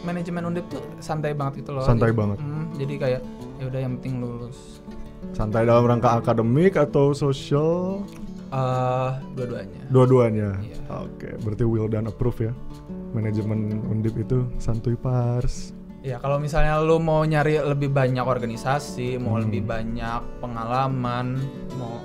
manajemen 0.00 0.42
undip 0.44 0.66
tuh 0.66 0.80
santai 0.98 1.32
banget 1.32 1.60
gitu 1.60 1.70
loh 1.72 1.82
Santai 1.82 2.10
banget. 2.10 2.38
Hmm, 2.38 2.66
jadi 2.74 2.94
kayak 2.96 3.20
ya 3.56 3.64
udah 3.66 3.80
yang 3.80 3.92
penting 3.98 4.14
lulus 4.18 4.80
Santai 5.30 5.62
dalam 5.62 5.84
rangka 5.84 6.16
akademik 6.16 6.74
atau 6.74 7.12
sosial? 7.12 8.02
eh 8.50 9.10
dua-duanya 9.32 9.80
Dua-duanya. 9.88 10.48
Iya. 10.58 10.78
Oke, 10.98 11.38
berarti 11.38 11.62
will 11.62 11.86
dan 11.86 12.06
approve 12.06 12.50
ya. 12.50 12.52
Manajemen 13.10 13.78
Undip 13.86 14.14
itu 14.16 14.42
santuy 14.56 14.94
pars. 14.94 15.70
ya 16.00 16.16
kalau 16.16 16.40
misalnya 16.40 16.80
lu 16.80 16.96
mau 16.96 17.20
nyari 17.22 17.60
lebih 17.60 17.92
banyak 17.92 18.24
organisasi 18.24 19.20
mau 19.20 19.36
Hmm. 19.36 19.44
lebih 19.44 19.62
banyak 19.62 20.20
pengalaman 20.40 21.36
mau 21.76 22.00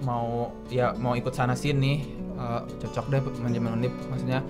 mau 0.00 0.26
ya 0.66 0.96
mau 0.96 1.12
ikut 1.12 1.30
sana 1.30 1.52
sini 1.52 2.08
eh, 2.32 2.60
cocok 2.80 3.06
deh 3.06 3.20
manajemen 3.38 3.76
undip 3.76 3.92
maksudnya 4.08 4.40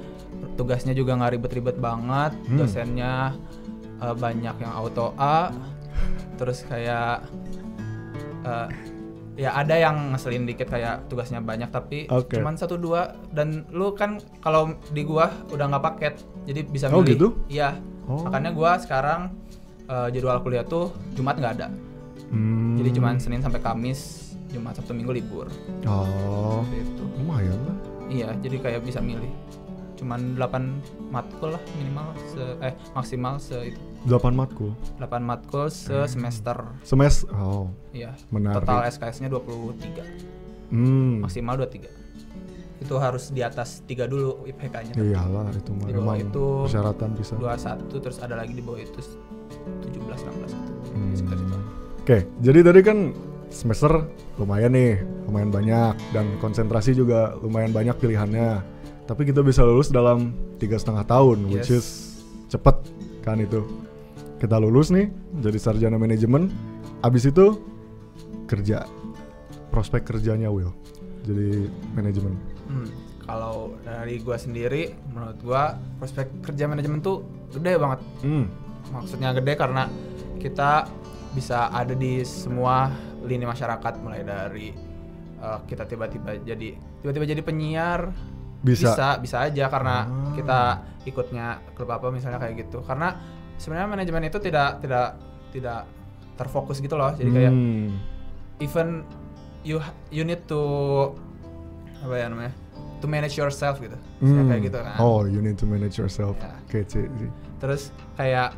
tugasnya 0.54 0.92
juga 0.92 1.14
nggak 1.14 1.32
ribet-ribet 1.35 1.76
banget 1.76 2.32
Hmm. 2.44 2.56
dosennya 2.56 3.35
eh, 3.99 4.14
banyak 4.14 4.56
yang 4.56 4.73
auto 4.73 5.12
A 5.14 5.50
terus 6.35 6.62
kayak 6.62 7.26
eh, 8.42 8.68
ya 9.37 9.54
ada 9.54 9.70
yang 9.73 10.11
ngeselin 10.11 10.44
dikit 10.44 10.66
kayak 10.66 11.06
tugasnya 11.06 11.38
banyak 11.38 11.68
tapi 11.68 12.06
Oke. 12.08 12.37
cuman 12.37 12.54
satu 12.54 12.75
dua 12.75 13.14
dan 13.28 13.66
lu 13.68 13.92
kan 13.92 14.18
kalau 14.38 14.75
di 14.88 15.02
gua 15.02 15.30
udah 15.49 15.66
nggak 15.68 15.85
paket 15.85 16.14
jadi 16.42 16.61
bisa 16.64 16.87
Oh, 16.88 16.99
milih 16.99 17.06
gitu? 17.08 17.28
iya 17.49 17.78
Oh. 18.02 18.25
makanya 18.25 18.50
gua 18.50 18.75
sekarang 18.76 19.30
eh, 19.85 20.08
jadwal 20.11 20.40
kuliah 20.40 20.62
tuh 20.62 20.90
Jumat 21.12 21.37
nggak 21.37 21.54
ada 21.56 21.68
Hmm. 22.28 22.76
jadi 22.76 22.92
cuman 22.92 23.16
Senin 23.16 23.40
sampai 23.40 23.56
Kamis 23.58 24.26
Jumat 24.49 24.75
Sabtu 24.75 24.92
Minggu 24.92 25.12
libur 25.12 25.49
Oh, 25.85 26.61
Seperti 26.62 26.85
itu 26.85 27.04
lumayan 27.16 27.56
lah. 27.62 27.76
iya 28.06 28.28
jadi 28.37 28.56
kayak 28.58 28.80
bisa 28.82 29.00
milih 29.00 29.32
cuman 29.99 30.38
8 30.38 31.11
matkul 31.11 31.50
lah 31.52 31.62
minimal 31.75 32.14
se 32.31 32.45
eh 32.62 32.75
maksimal 32.95 33.35
se 33.37 33.75
itu 33.75 33.81
8 34.07 34.31
matkul. 34.31 34.71
8 34.97 35.19
matkul 35.21 35.67
se 35.67 36.07
semester 36.07 36.55
Semes. 36.81 37.26
Oh, 37.35 37.67
iya 37.90 38.14
menarik. 38.31 38.62
total 38.62 38.87
SKS-nya 38.87 39.28
23 39.28 40.38
Hmm. 40.69 41.25
maksimal 41.25 41.59
23 41.59 41.88
itu 42.78 42.95
harus 42.95 43.35
di 43.35 43.43
atas 43.43 43.83
3 43.90 44.07
dulu 44.07 44.47
IPK-nya 44.47 44.95
Iyalah 44.95 45.50
itu 45.50 45.71
mah 45.75 45.90
Di 45.90 45.99
bawah 45.99 46.14
itu 46.14 46.45
persyaratan 46.71 47.11
bisa. 47.19 47.35
21 47.35 47.90
terus 47.99 48.23
ada 48.23 48.38
lagi 48.38 48.55
di 48.55 48.62
bawah 48.62 48.78
itu 48.78 49.02
17 49.83 49.99
16 49.99 50.47
gitu. 50.47 50.73
Hmm. 50.95 51.12
Sekitar 51.12 51.37
situ. 51.37 51.57
Oke, 51.99 52.19
jadi 52.38 52.59
tadi 52.62 52.81
kan 52.81 52.99
semester 53.49 54.07
lumayan 54.37 54.73
nih, 54.73 55.00
lumayan 55.26 55.50
banyak 55.50 55.93
dan 56.12 56.37
konsentrasi 56.38 56.93
juga 56.93 57.35
lumayan 57.40 57.73
banyak 57.73 57.97
pilihannya. 57.99 58.62
Tapi 59.08 59.24
kita 59.24 59.40
bisa 59.40 59.64
lulus 59.64 59.88
dalam 59.88 60.36
tiga 60.60 60.76
setengah 60.76 61.08
tahun, 61.08 61.48
which 61.48 61.72
Yes. 61.72 61.80
is 61.80 61.86
cepet 62.52 62.76
kan 63.24 63.40
itu. 63.40 63.64
Kita 64.36 64.60
lulus 64.60 64.92
nih, 64.92 65.08
jadi 65.40 65.56
sarjana 65.56 65.96
manajemen. 65.96 66.52
Abis 67.00 67.26
itu 67.26 67.56
kerja, 68.44 68.84
prospek 69.72 70.04
kerjanya 70.04 70.52
Will, 70.52 70.70
jadi 71.24 71.66
manajemen. 71.96 72.36
Hmm, 72.68 72.88
kalau 73.24 73.74
dari 73.80 74.20
gua 74.20 74.36
sendiri 74.36 74.92
menurut 75.10 75.38
gua 75.40 75.62
prospek 75.96 76.44
kerja 76.44 76.68
manajemen 76.68 77.00
tuh 77.00 77.24
gede 77.48 77.80
banget 77.80 78.00
Hmm, 78.20 78.44
maksudnya 78.92 79.32
gede 79.32 79.56
karena 79.56 79.88
kita 80.36 80.84
bisa 81.32 81.72
ada 81.72 81.92
di 81.92 82.20
semua 82.24 82.92
lini 83.24 83.44
masyarakat 83.44 83.94
mulai 84.00 84.20
dari 84.20 84.68
uh, 85.40 85.60
kita 85.64 85.84
tiba-tiba 85.84 86.40
jadi 86.40 86.76
tiba-tiba 87.00 87.24
jadi 87.24 87.42
penyiar 87.44 88.00
Bisa. 88.58 88.90
bisa 88.90 89.06
bisa 89.18 89.36
aja 89.44 89.64
karena 89.66 89.96
Ah. 90.02 90.34
kita 90.34 90.60
ikutnya 91.04 91.46
klub 91.72 91.88
apa 91.88 92.10
misalnya 92.10 92.36
kayak 92.36 92.66
gitu 92.66 92.82
karena 92.82 93.14
sebenarnya 93.54 93.88
manajemen 93.88 94.22
itu 94.24 94.38
tidak 94.38 94.78
tidak 94.78 95.14
tidak 95.50 95.86
terfokus 96.34 96.78
gitu 96.78 96.94
loh 96.94 97.10
jadi 97.12 97.30
kayak 97.30 97.52
Hmm, 97.52 97.98
even 98.58 99.02
you 99.62 99.78
you 100.08 100.22
need 100.22 100.42
to 100.44 100.60
apa 101.98 102.14
ya 102.14 102.26
namanya 102.26 102.54
to 102.98 103.06
manage 103.06 103.34
yourself 103.34 103.78
gitu 103.78 103.94
hmm. 104.20 104.46
kayak 104.46 104.62
gitu 104.66 104.78
kan 104.78 104.98
Oh, 104.98 105.22
you 105.22 105.38
need 105.38 105.54
to 105.54 105.66
manage 105.66 105.96
yourself. 105.96 106.34
Ya. 106.38 106.54
Kece 106.68 107.06
sih. 107.08 107.30
terus 107.58 107.90
kayak 108.14 108.54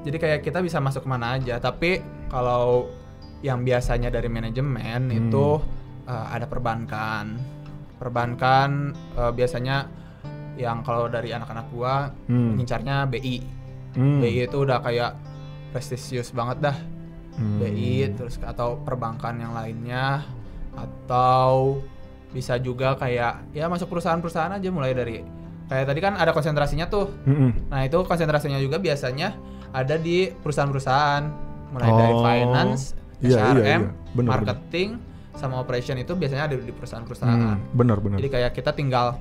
jadi 0.00 0.16
kayak 0.16 0.40
kita 0.42 0.60
bisa 0.60 0.80
masuk 0.80 1.04
ke 1.04 1.08
mana 1.08 1.36
aja 1.36 1.56
tapi 1.56 2.00
kalau 2.28 2.88
yang 3.40 3.64
biasanya 3.64 4.08
dari 4.08 4.28
manajemen 4.28 5.08
Hmm. 5.08 5.16
itu 5.18 5.46
uh, 6.04 6.26
ada 6.28 6.44
perbankan 6.44 7.36
perbankan 8.00 8.90
uh, 9.14 9.28
biasanya 9.28 9.86
yang 10.56 10.80
kalau 10.80 11.06
dari 11.06 11.30
anak-anak 11.30 11.68
gua 11.70 12.08
Hmm. 12.26 12.56
ngincarnya 12.56 13.04
BI 13.06 13.36
Hmm. 13.92 14.18
BI 14.18 14.40
itu 14.42 14.56
udah 14.56 14.80
kayak 14.80 15.12
prestisius 15.70 16.32
banget 16.32 16.64
dah 16.64 16.76
Hmm. 17.36 17.60
BI 17.60 18.08
terus 18.10 18.40
atau 18.40 18.80
perbankan 18.80 19.36
yang 19.36 19.52
lainnya 19.52 20.24
atau 20.74 21.80
bisa 22.30 22.56
juga 22.56 22.94
kayak 22.94 23.52
ya 23.52 23.66
masuk 23.66 23.88
perusahaan-perusahaan 23.88 24.54
aja 24.54 24.68
mulai 24.70 24.92
dari 24.92 25.18
kayak 25.66 25.86
tadi 25.86 26.00
kan 26.00 26.14
ada 26.14 26.30
konsentrasinya 26.30 26.86
tuh 26.86 27.10
Mm-mm. 27.24 27.68
Nah 27.68 27.82
itu 27.82 27.98
konsentrasinya 28.00 28.56
juga 28.56 28.78
biasanya 28.78 29.34
ada 29.70 29.94
di 29.94 30.30
perusahaan-perusahaan 30.32 31.22
mulai 31.70 31.90
dari 31.92 32.12
Oh. 32.12 32.22
finance, 32.22 32.82
Iya, 33.20 33.38
iya, 33.54 33.78
iya. 33.78 33.78
Bener, 34.10 34.30
marketing, 34.32 34.98
sama 35.40 35.56
operation 35.56 35.96
itu 35.96 36.12
biasanya 36.12 36.44
ada 36.46 36.54
di 36.54 36.68
perusahaan-perusahaan. 36.70 37.56
Hmm, 37.56 37.58
benar 37.72 37.96
benar. 37.98 38.20
Jadi 38.20 38.28
kayak 38.28 38.52
kita 38.52 38.70
tinggal 38.70 39.16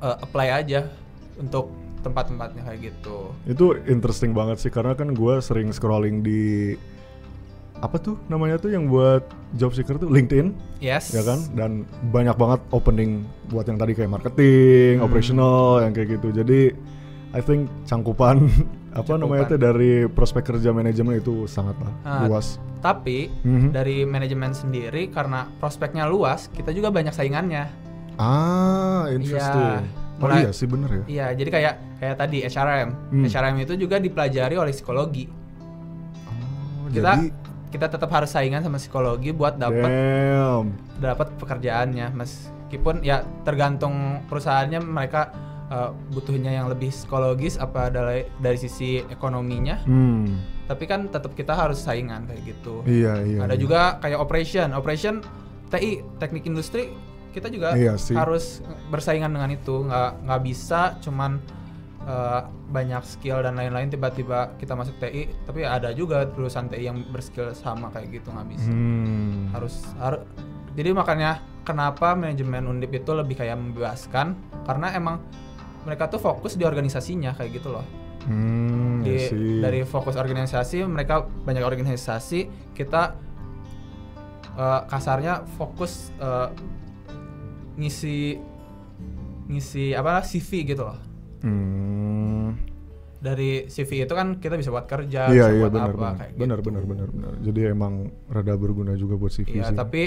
uh, 0.00 0.16
apply 0.18 0.48
aja 0.56 0.88
untuk 1.36 1.68
tempat-tempatnya 2.00 2.64
kayak 2.64 2.80
gitu. 2.88 3.36
Itu 3.44 3.76
interesting 3.84 4.32
banget 4.32 4.56
sih 4.58 4.72
karena 4.72 4.96
kan 4.96 5.12
gue 5.12 5.34
sering 5.38 5.68
scrolling 5.68 6.24
di 6.24 6.72
apa 7.78 7.94
tuh 7.94 8.18
namanya 8.26 8.58
tuh 8.58 8.74
yang 8.74 8.90
buat 8.90 9.22
job 9.54 9.70
seeker 9.70 10.02
tuh 10.02 10.10
LinkedIn 10.10 10.50
Yes. 10.82 11.14
ya 11.14 11.22
kan 11.22 11.38
dan 11.54 11.70
banyak 12.10 12.34
banget 12.34 12.58
opening 12.74 13.22
buat 13.46 13.70
yang 13.70 13.78
tadi 13.78 13.94
kayak 13.94 14.10
marketing, 14.10 14.98
Hmm. 14.98 15.06
operational 15.06 15.82
yang 15.86 15.94
kayak 15.94 16.18
gitu. 16.18 16.32
Jadi 16.32 16.60
I 17.30 17.40
think 17.44 17.70
cangkupan 17.84 18.50
apa 18.90 19.12
namanya 19.14 19.44
tuh 19.46 19.60
dari 19.60 20.04
prospek 20.04 20.42
kerja 20.46 20.70
manajemen 20.70 21.16
itu 21.16 21.44
sangatlah 21.44 21.92
Ah, 22.00 22.24
luas. 22.24 22.56
Tapi 22.78 23.28
Mhm. 23.42 23.68
dari 23.70 24.02
manajemen 24.02 24.50
sendiri 24.50 25.08
karena 25.08 25.50
prospeknya 25.56 26.04
luas, 26.04 26.48
kita 26.48 26.70
juga 26.70 26.88
banyak 26.88 27.10
saingannya. 27.10 27.68
Ah, 28.16 29.06
interesting. 29.08 29.86
Oh 30.18 30.26
mulai- 30.26 30.42
iya 30.42 30.50
sih 30.50 30.66
bener 30.66 30.90
ya. 30.90 31.04
Iya, 31.06 31.26
jadi 31.36 31.50
kayak 31.52 31.74
kayak 31.98 32.16
tadi 32.16 32.38
HRM. 32.42 32.90
Hmm. 33.12 33.22
HRM 33.24 33.56
itu 33.60 33.74
juga 33.76 33.96
dipelajari 33.96 34.54
oleh 34.54 34.72
psikologi. 34.72 35.30
Oh, 36.26 36.90
Kita 36.90 37.12
jadi 37.14 37.30
kita 37.68 37.86
tetap 37.86 38.08
harus 38.08 38.26
saingan 38.28 38.60
sama 38.60 38.76
psikologi 38.76 39.30
buat 39.30 39.54
dapat 39.54 39.90
dapat 40.98 41.28
pekerjaannya 41.36 42.10
meskipun 42.10 43.02
ya 43.02 43.22
tergantung 43.44 44.24
perusahaannya 44.26 44.80
mereka 44.80 45.30
uh, 45.68 45.90
butuhnya 46.10 46.52
yang 46.52 46.66
lebih 46.66 46.88
psikologis 46.88 47.56
apa 47.56 47.88
dari 47.88 48.26
dari 48.38 48.56
sisi 48.56 49.00
ekonominya 49.04 49.80
Hmm. 49.82 50.40
tapi 50.66 50.84
kan 50.84 51.08
tetap 51.08 51.32
kita 51.32 51.52
harus 51.52 51.78
saingan 51.78 52.24
kayak 52.24 52.42
gitu 52.46 52.84
Iya 52.84 53.24
iya. 53.24 53.38
ada 53.40 53.52
iya. 53.52 53.60
juga 53.60 53.80
kayak 53.98 54.18
operation 54.18 54.72
operation 54.72 55.20
TI 55.68 56.00
teknik 56.18 56.44
industri 56.44 56.92
kita 57.28 57.48
juga 57.48 57.72
Iya 57.72 57.94
sih. 57.94 58.12
harus 58.12 58.64
bersaingan 58.88 59.30
dengan 59.30 59.50
itu 59.50 59.84
nggak 59.84 60.24
nggak 60.24 60.40
bisa 60.42 60.96
cuman 60.98 61.36
uh, 62.02 62.40
banyak 62.68 63.00
skill 63.02 63.40
dan 63.40 63.54
lain-lain 63.54 63.88
tiba-tiba 63.88 64.56
kita 64.56 64.72
masuk 64.72 64.96
TI 64.98 65.28
tapi 65.44 65.62
ada 65.62 65.92
juga 65.92 66.24
lulusan 66.26 66.68
TI 66.68 66.84
yang 66.84 67.04
berskill 67.06 67.52
sama 67.52 67.88
kayak 67.88 68.12
gitu 68.14 68.28
nggak 68.28 68.48
bisa 68.48 68.68
Hmm. 68.68 69.52
harus 69.52 69.84
harus 69.96 70.24
jadi 70.72 70.92
makanya 70.92 71.40
kenapa 71.64 72.12
manajemen 72.12 72.64
undip 72.66 72.92
itu 72.92 73.10
lebih 73.10 73.36
kayak 73.36 73.56
membebaskan 73.56 74.36
karena 74.62 74.94
emang 74.94 75.20
mereka 75.88 76.06
tuh 76.06 76.20
fokus 76.20 76.52
di 76.52 76.62
organisasinya 76.62 77.32
kayak 77.32 77.56
gitu 77.56 77.72
loh 77.72 77.86
Hmm, 78.28 79.00
di, 79.00 79.16
dari 79.56 79.82
fokus 79.82 80.12
organisasi 80.12 80.84
mereka 80.84 81.24
banyak 81.24 81.64
organisasi 81.64 82.44
kita 82.76 83.16
eh, 84.52 84.80
kasarnya 84.84 85.48
fokus 85.56 86.12
eh, 86.14 86.48
ngisi 87.74 88.36
ngisi 89.48 89.94
apa 89.94 90.20
CV 90.20 90.50
gitu 90.66 90.84
loh 90.84 90.98
Hmm. 91.38 92.58
dari 93.16 93.64
CV 93.64 94.02
itu 94.02 94.12
kan 94.12 94.36
kita 94.36 94.54
bisa 94.54 94.68
buat 94.68 94.84
kerja 94.84 95.30
Iya 95.30 95.46
bisa 95.46 95.48
iya 95.48 95.62
buat 95.62 95.72
benar 95.72 95.88
apa 95.88 95.96
benar. 95.96 96.14
kayak 96.18 96.32
Benar 96.34 96.58
gitu. 96.58 96.66
benar 96.68 96.82
benar 96.84 97.08
benar. 97.08 97.32
Jadi 97.40 97.60
emang 97.64 97.94
rada 98.26 98.54
berguna 98.54 98.92
juga 98.92 99.14
buat 99.14 99.30
CV 99.30 99.46
Iya, 99.56 99.70
sih. 99.70 99.78
tapi 99.78 100.02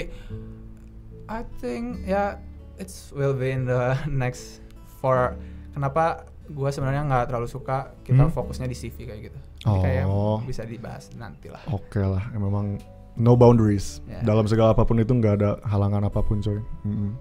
I 1.26 1.40
think 1.58 2.04
ya 2.04 2.36
it's 2.76 3.08
will 3.10 3.32
be 3.32 3.48
in 3.48 3.64
the 3.64 3.96
next 4.12 4.60
for 5.00 5.34
kenapa 5.72 6.24
gue 6.44 6.68
sebenarnya 6.68 7.02
nggak 7.02 7.24
terlalu 7.26 7.46
suka 7.46 7.96
kita 8.02 8.22
Hmm? 8.22 8.30
fokusnya 8.30 8.66
di 8.66 8.74
CV 8.74 8.96
kayak 9.04 9.20
gitu. 9.24 9.38
Jadi 9.62 9.78
kayak 9.80 10.04
Oh. 10.06 10.38
bisa 10.42 10.62
dibahas 10.62 11.08
nanti 11.14 11.48
lah. 11.48 11.62
Oke 11.68 11.98
lah, 11.98 12.28
memang 12.30 12.76
no 13.14 13.32
boundaries. 13.32 14.00
Ya. 14.04 14.20
Dalam 14.22 14.44
segala 14.44 14.72
apa 14.72 14.82
pun 14.82 14.96
itu 14.96 15.10
nggak 15.10 15.34
ada 15.34 15.50
halangan 15.64 16.04
apa 16.04 16.20
pun 16.20 16.38
coy. 16.38 16.60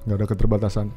Nggak 0.03 0.17
ada 0.17 0.27
keterbatasan. 0.27 0.87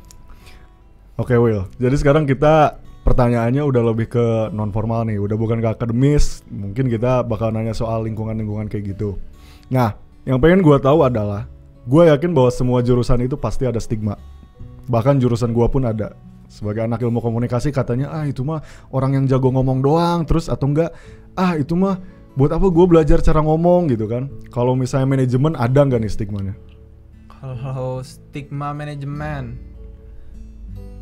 Oke 1.14 1.34
Will, 1.34 1.70
jadi 1.76 1.94
sekarang 1.94 2.26
kita 2.26 2.74
pertanyaannya 3.02 3.62
udah 3.62 3.82
lebih 3.86 4.10
ke 4.10 4.26
non 4.50 4.74
formal 4.74 5.06
nih, 5.06 5.14
udah 5.16 5.36
bukan 5.36 5.62
ke 5.62 5.68
akademis. 5.68 6.42
Mungkin 6.48 6.90
kita 6.90 7.22
bakal 7.22 7.54
nanya 7.54 7.70
soal 7.70 8.02
lingkungan-lingkungan 8.02 8.66
kayak 8.66 8.96
gitu. 8.96 9.14
Nah, 9.70 9.94
yang 10.24 10.42
pengen 10.42 10.58
gua 10.58 10.82
tahu 10.82 11.06
adalah, 11.06 11.46
gue 11.84 12.10
yakin 12.10 12.34
bahwa 12.34 12.50
semua 12.50 12.82
jurusan 12.82 13.22
itu 13.22 13.38
pasti 13.38 13.62
ada 13.62 13.78
stigma. 13.78 14.18
Bahkan 14.84 15.22
jurusan 15.22 15.54
gua 15.54 15.70
pun 15.70 15.86
ada. 15.86 16.18
Sebagai 16.54 16.86
anak 16.86 17.02
ilmu 17.02 17.18
komunikasi 17.18 17.74
katanya, 17.74 18.14
ah 18.14 18.22
itu 18.22 18.46
mah 18.46 18.62
orang 18.94 19.18
yang 19.18 19.24
jago 19.26 19.50
ngomong 19.50 19.82
doang, 19.82 20.22
terus 20.22 20.46
atau 20.46 20.70
enggak, 20.70 20.94
ah 21.34 21.58
itu 21.58 21.74
mah 21.74 21.98
buat 22.38 22.54
apa 22.54 22.62
gue 22.62 22.86
belajar 22.86 23.18
cara 23.18 23.42
ngomong 23.42 23.90
gitu 23.90 24.06
kan. 24.06 24.30
Kalau 24.54 24.78
misalnya 24.78 25.10
manajemen 25.10 25.58
ada 25.58 25.82
nggak 25.82 25.98
nih 25.98 26.12
stigmanya? 26.14 26.54
Kalau 27.42 27.98
stigma 28.00 28.70
manajemen, 28.70 29.58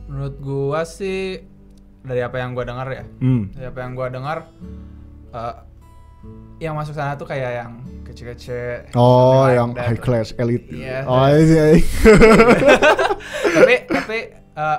menurut 0.09 0.37
gua 0.41 0.83
sih 0.83 1.45
dari 2.01 2.21
apa 2.21 2.37
yang 2.37 2.53
gua 2.53 2.65
dengar 2.65 2.89
ya 2.91 3.05
Hmm. 3.21 3.49
dari 3.55 3.67
apa 3.69 3.79
yang 3.79 3.93
gua 3.95 4.09
dengar 4.09 4.39
eh, 5.31 5.55
yang 6.61 6.75
masuk 6.75 6.93
sana 6.93 7.15
tuh 7.15 7.25
kayak 7.25 7.63
yang 7.63 7.73
kece-kece 8.03 8.93
Oh, 8.93 9.47
yang 9.47 9.73
high 9.75 9.97
class 9.97 10.35
elite. 10.37 10.67
Iya. 10.69 11.07
Oh, 11.07 11.27
iya. 11.27 11.65
iya. 11.75 11.83
tapi 13.57 13.75
tapi 13.87 14.19
eh, 14.35 14.79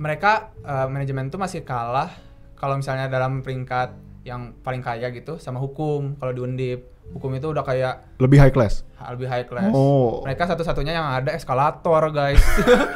mereka 0.00 0.32
eh, 0.58 0.88
manajemen 0.88 1.28
tuh 1.28 1.36
masih 1.36 1.60
kalah 1.60 2.08
kalau 2.56 2.74
misalnya 2.74 3.04
dalam 3.06 3.40
peringkat 3.40 3.92
yang 4.22 4.56
paling 4.58 4.80
kaya 4.80 5.08
gitu 5.10 5.36
sama 5.36 5.56
hukum 5.56 6.16
kalau 6.16 6.32
di 6.32 6.40
Undip 6.40 6.80
hukum 7.10 7.32
itu 7.32 7.48
udah 7.48 7.60
kayak 7.60 8.16
Lebih 8.16 8.38
high 8.38 8.50
class. 8.50 8.84
lebih 9.02 9.26
high 9.26 9.44
class 9.44 9.72
Oh. 9.72 10.20
mereka 10.22 10.44
satu-satunya 10.46 10.92
yang 10.92 11.08
ada 11.10 11.32
eskalator 11.32 12.08
guys 12.10 12.40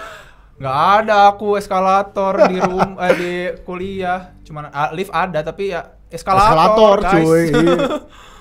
nggak 0.60 0.76
ada 0.96 1.28
aku 1.28 1.56
eskalator 1.56 2.46
di 2.46 2.56
room 2.56 2.94
eh, 2.96 3.12
di 3.12 3.32
kuliah 3.62 4.32
cuman 4.40 4.70
ah, 4.70 4.92
lift 4.92 5.10
ada 5.10 5.42
tapi 5.42 5.72
ya 5.72 5.82
eskalator, 6.08 6.54
Eskalator, 6.54 6.96
guys. 7.02 7.24
cuy. 7.26 7.44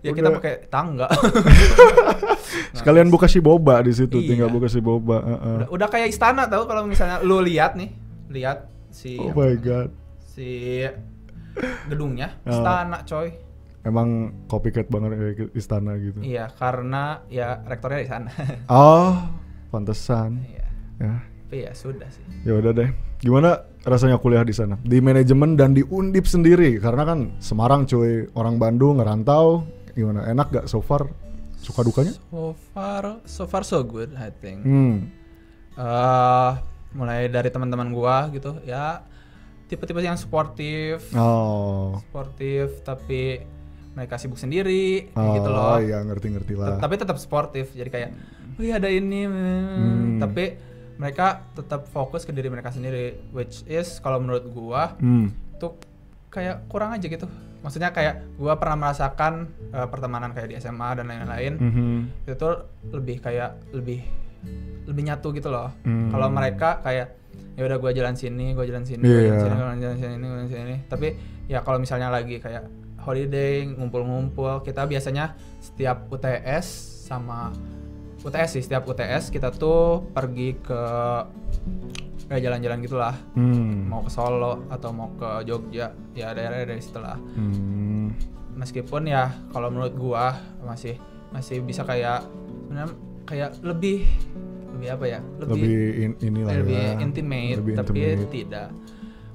Ya 0.00 0.10
kita 0.10 0.28
pakai 0.30 0.68
tangga 0.68 1.08
Sekalian 2.72 3.08
buka 3.08 3.26
si 3.26 3.38
boba 3.38 3.80
di 3.80 3.90
situ, 3.90 4.18
Iya. 4.18 4.28
tinggal 4.28 4.48
buka 4.48 4.66
si 4.66 4.78
boba. 4.78 5.18
heeh. 5.20 5.54
udah, 5.58 5.68
udah 5.70 5.88
kayak 5.88 6.08
istana 6.08 6.46
tau 6.46 6.64
kalau 6.64 6.84
misalnya 6.84 7.20
lu 7.20 7.40
lihat 7.40 7.74
nih 7.74 7.90
lihat 8.28 8.68
si 8.88 9.16
Oh 9.16 9.30
my 9.30 9.54
god. 9.56 9.90
si 10.18 10.82
gedungnya 11.86 12.36
Oh. 12.42 12.52
istana 12.52 13.02
coy 13.02 13.32
Emang 13.80 14.08
copycat 14.46 14.86
banget 14.86 15.14
kayak 15.14 15.54
istana 15.54 15.94
gitu. 15.96 16.18
iya 16.20 16.50
karena 16.50 17.22
ya 17.26 17.62
rektornya 17.62 18.00
di 18.00 18.10
sana 18.10 18.30
Oh, 18.68 19.14
pantesan. 19.68 20.42
iya 20.44 20.64
Ya. 20.96 21.12
tapi 21.42 21.56
ya 21.62 21.72
sudah 21.72 22.08
sih 22.08 22.24
Ya 22.42 22.54
udah 22.54 22.72
deh. 22.72 22.90
Gimana 23.16 23.56
rasanya 23.82 24.16
kuliah 24.16 24.42
di 24.42 24.50
sana? 24.50 24.76
Di 24.78 24.98
manajemen 24.98 25.54
dan 25.54 25.70
di 25.70 25.80
Undip 25.82 26.24
sendiri 26.24 26.76
karena 26.76 27.04
kan 27.04 27.18
Semarang 27.38 27.84
cuy, 27.84 28.26
orang 28.32 28.56
Bandung 28.56 28.96
ngerantau. 28.96 29.64
Gimana? 29.96 30.28
Enak 30.28 30.46
gak 30.50 30.66
so 30.66 30.78
far? 30.78 31.08
Suka 31.56 31.80
dukanya? 31.80 32.12
so 32.30 32.52
far 32.70 33.18
so 33.24 33.42
far 33.44 33.64
so 33.64 33.80
good 33.80 34.12
I 34.14 34.28
think 34.30 34.60
Hmm. 34.60 35.08
eh 35.74 36.50
mulai 36.92 37.26
dari 37.26 37.48
teman-teman 37.48 37.90
gua 37.90 38.28
gitu 38.28 38.60
ya 38.62 39.02
tipe-tipe 39.66 39.98
yang 39.98 40.14
sportif 40.14 41.10
Oh. 41.12 41.96
sportif 41.98 42.80
tapi 42.82 43.40
mereka 43.92 44.14
sibuk 44.14 44.36
sendiri 44.36 45.10
Oh, 45.12 45.32
gitu 45.32 45.48
loh 45.48 45.80
iya 45.80 46.00
ngerti-ngerti 46.02 46.54
lah. 46.54 46.76
tapi 46.78 46.94
tetap 46.94 47.16
sportif 47.16 47.72
jadi 47.72 47.88
kayak 47.88 48.10
wih 48.54 48.70
ada 48.70 48.86
ini 48.86 49.24
Hmm. 49.24 50.20
tapi 50.20 50.60
mereka 50.94 51.40
tetap 51.52 51.88
fokus 51.88 52.22
ke 52.22 52.30
diri 52.30 52.46
mereka 52.46 52.68
sendiri 52.68 53.16
which 53.30 53.64
is 53.66 53.98
kalau 53.98 54.16
menurut 54.16 54.44
gua 54.46 54.94
Hmm. 54.96 55.32
tuh 55.56 55.74
kayak 56.36 56.68
kurang 56.68 56.92
aja 56.92 57.06
gitu 57.06 57.24
maksudnya 57.58 57.90
kayak 57.90 58.36
gua 58.36 58.54
pernah 58.54 58.76
merasakan 58.78 59.32
eh, 59.72 59.88
pertemanan 59.88 60.30
kayak 60.30 60.48
di 60.48 60.56
SMA 60.56 60.88
dan 60.94 61.08
lain-lain 61.08 61.52
Mhm. 61.56 61.96
itu 62.22 62.34
tuh 62.36 62.54
lebih 62.92 63.18
kayak 63.18 63.56
lebih 63.72 64.04
lebih 64.84 65.02
nyatu 65.02 65.32
gitu 65.32 65.48
loh 65.48 65.72
Hmm. 65.82 66.12
kalau 66.12 66.28
mereka 66.28 66.78
kayak 66.80 67.16
ya 67.56 67.64
udah 67.64 67.76
gua 67.76 67.90
jalan 67.90 68.12
sini 68.12 68.52
gua 68.52 68.62
jalan 68.62 68.84
sini 68.84 69.02
Iya. 69.02 69.16
gua 69.16 69.24
jalan 69.24 69.40
sini 69.40 69.56
gua 69.56 69.74
jalan 69.74 69.96
sini 69.96 70.14
gua 70.22 70.36
jalan 70.36 70.50
sini 70.52 70.76
tapi 70.86 71.08
ya 71.46 71.58
kalau 71.60 71.78
misalnya 71.78 72.08
lagi 72.08 72.36
kayak 72.36 72.68
holiday 73.00 73.64
ngumpul-ngumpul 73.66 74.60
kita 74.60 74.84
biasanya 74.84 75.34
setiap 75.58 76.06
UTS 76.06 76.66
sama 77.02 77.50
UTS 78.20 78.50
sih 78.52 78.62
setiap 78.62 78.82
UTS 78.84 79.30
kita 79.30 79.50
tuh 79.50 80.02
pergi 80.10 80.58
ke 80.58 80.80
kayak 82.26 82.42
jalan-jalan 82.42 82.78
gitulah 82.80 83.14
Hmm. 83.32 83.86
mau 83.86 84.00
ke 84.00 84.10
Solo 84.10 84.66
atau 84.66 84.90
mau 84.90 85.10
ke 85.12 85.42
Jogja 85.42 85.86
ya 86.12 86.30
daerah 86.30 86.62
dari 86.62 86.78
situ 86.78 86.98
lah 86.98 87.14
Hmm. 87.14 88.10
meskipun 88.52 89.06
ya 89.06 89.24
kalau 89.48 89.68
menurut 89.68 89.94
gua 89.94 90.34
masih 90.60 90.98
masih 91.28 91.60
bisa 91.60 91.82
kayak 91.82 92.26
sebenarnya 92.64 92.90
kayak 93.22 93.50
lebih 93.60 94.06
lebih 94.72 94.88
apa 94.90 95.04
ya 95.06 95.20
Lebih 95.38 95.72
in- 95.98 96.18
inilah 96.20 96.52
lebih 96.54 96.76
ya. 96.76 96.92
intimate 96.98 97.58
Lebih 97.58 97.74
tapi 97.74 97.90
intimate. 97.96 98.28
tidak 98.28 98.68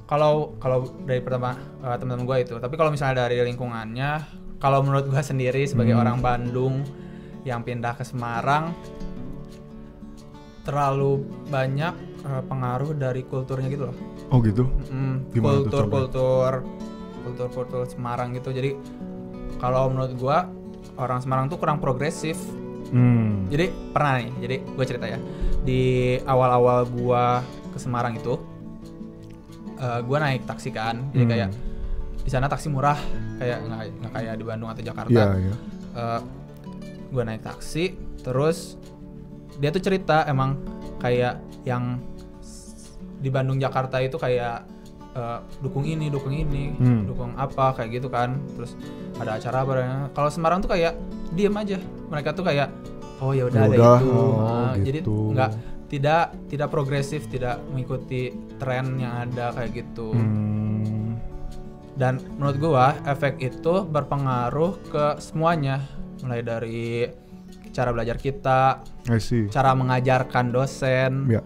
kalau 0.04 0.34
kalau 0.58 0.78
dari 1.02 1.20
pertama 1.20 1.56
eh, 1.80 1.96
teman-teman 1.96 2.26
gua 2.26 2.38
itu 2.38 2.56
tapi 2.58 2.76
kalau 2.76 2.90
misalnya 2.90 3.24
dari 3.24 3.40
lingkungannya 3.42 4.12
kalau 4.58 4.82
menurut 4.82 5.08
gua 5.08 5.22
sendiri 5.22 5.64
sebagai 5.64 5.94
Hmm. 5.94 6.02
orang 6.02 6.18
Bandung 6.20 6.76
yang 7.42 7.62
pindah 7.62 7.94
ke 7.94 8.04
Semarang 8.04 8.76
terlalu 10.62 11.22
banyak 11.48 11.94
eh, 12.22 12.44
pengaruh 12.46 12.94
dari 12.94 13.22
kulturnya 13.24 13.68
gitu 13.68 13.88
loh 13.88 13.98
Oh 14.32 14.40
gitu. 14.40 14.64
Mm, 14.88 15.28
kultur 15.34 15.86
kultur 15.86 16.52
kultur 17.22 17.48
kultur 17.52 17.82
Semarang 17.86 18.32
gitu 18.32 18.50
jadi 18.50 18.74
kalau 19.58 19.90
menurut 19.90 20.14
gua 20.16 20.48
orang 20.96 21.20
Semarang 21.20 21.46
tuh 21.48 21.58
kurang 21.58 21.78
progresif 21.78 22.38
Hmm. 22.92 23.48
jadi 23.48 23.72
pernah 23.90 24.20
nih 24.20 24.32
jadi 24.38 24.56
gue 24.68 24.84
cerita 24.84 25.08
ya 25.08 25.16
di 25.62 25.82
awal-awal 26.22 26.84
gua 26.86 27.40
ke 27.72 27.80
Semarang 27.80 28.14
itu 28.14 28.36
eh, 29.78 30.00
gua 30.02 30.18
naik 30.20 30.44
taksi 30.44 30.70
kan 30.70 31.08
jadi 31.10 31.24
Hmm. 31.24 31.32
kayak 31.32 31.50
di 32.22 32.30
sana 32.30 32.46
taksi 32.46 32.68
murah 32.68 33.00
kayak 33.38 33.58
nggak 33.64 33.82
kayak 34.12 34.34
di 34.36 34.44
Bandung 34.44 34.70
atau 34.70 34.84
Jakarta 34.84 35.08
Iya, 35.10 35.28
iya. 35.40 35.54
Eh, 35.92 36.20
gua 37.10 37.24
naik 37.24 37.42
taksi 37.42 37.96
terus 38.20 38.76
dia 39.62 39.70
tuh 39.70 39.80
cerita 39.80 40.26
emang 40.26 40.58
kayak 40.98 41.38
yang 41.64 42.02
di 43.16 43.30
Bandung 43.30 43.62
Jakarta 43.62 44.02
itu 44.02 44.18
kayak 44.18 44.66
eh, 45.12 45.40
dukung 45.62 45.86
ini 45.86 46.10
dukung 46.10 46.34
ini 46.34 46.74
Hmm. 46.74 47.06
dukung 47.06 47.32
apa 47.36 47.78
kayak 47.78 48.02
gitu 48.02 48.08
kan. 48.08 48.42
Terus 48.58 48.74
ada 49.16 49.38
acara 49.38 49.62
apa 49.62 49.72
kalau 50.12 50.30
Semarang 50.30 50.60
tuh 50.60 50.72
kayak 50.72 50.98
diem 51.32 51.54
aja. 51.54 51.78
Mereka 52.10 52.34
tuh 52.34 52.42
kayak 52.42 52.74
oh 53.22 53.32
ya 53.32 53.46
udah 53.46 53.62
ada 53.62 53.76
itu. 53.78 54.10
Oh, 54.10 54.42
Ah, 54.42 54.74
jadi 54.74 55.00
gitu. 55.00 55.32
nggak 55.32 55.52
tidak 55.88 56.24
tidak 56.48 56.68
progresif 56.72 57.28
tidak 57.28 57.60
mengikuti 57.70 58.32
tren 58.58 58.98
yang 58.98 59.30
ada 59.30 59.54
kayak 59.54 59.72
gitu. 59.78 60.10
Hmm. 60.12 61.20
dan 61.92 62.18
menurut 62.40 62.58
gua 62.58 62.86
efek 63.06 63.38
itu 63.38 63.86
berpengaruh 63.86 64.74
ke 64.90 65.06
semuanya. 65.20 65.86
Mulai 66.24 66.42
dari 66.42 67.06
cara 67.72 67.90
belajar 67.90 68.16
kita 68.16 68.84
I 69.08 69.18
see. 69.18 69.48
cara 69.48 69.72
mengajarkan 69.72 70.50
dosen 70.50 71.28
Ya. 71.28 71.42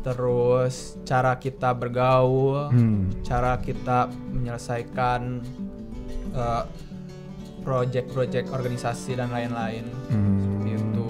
terus 0.00 1.00
cara 1.02 1.34
kita 1.34 1.72
bergaul 1.72 2.68
Hmm. 2.68 3.08
cara 3.20 3.56
kita 3.56 4.06
menyelesaikan 4.30 5.40
eh, 6.30 6.62
project-project 7.62 8.50
organisasi 8.50 9.14
dan 9.14 9.30
lain-lain 9.30 9.88
Hmm. 10.06 10.60
Seperti 10.60 10.70
itu 10.76 11.08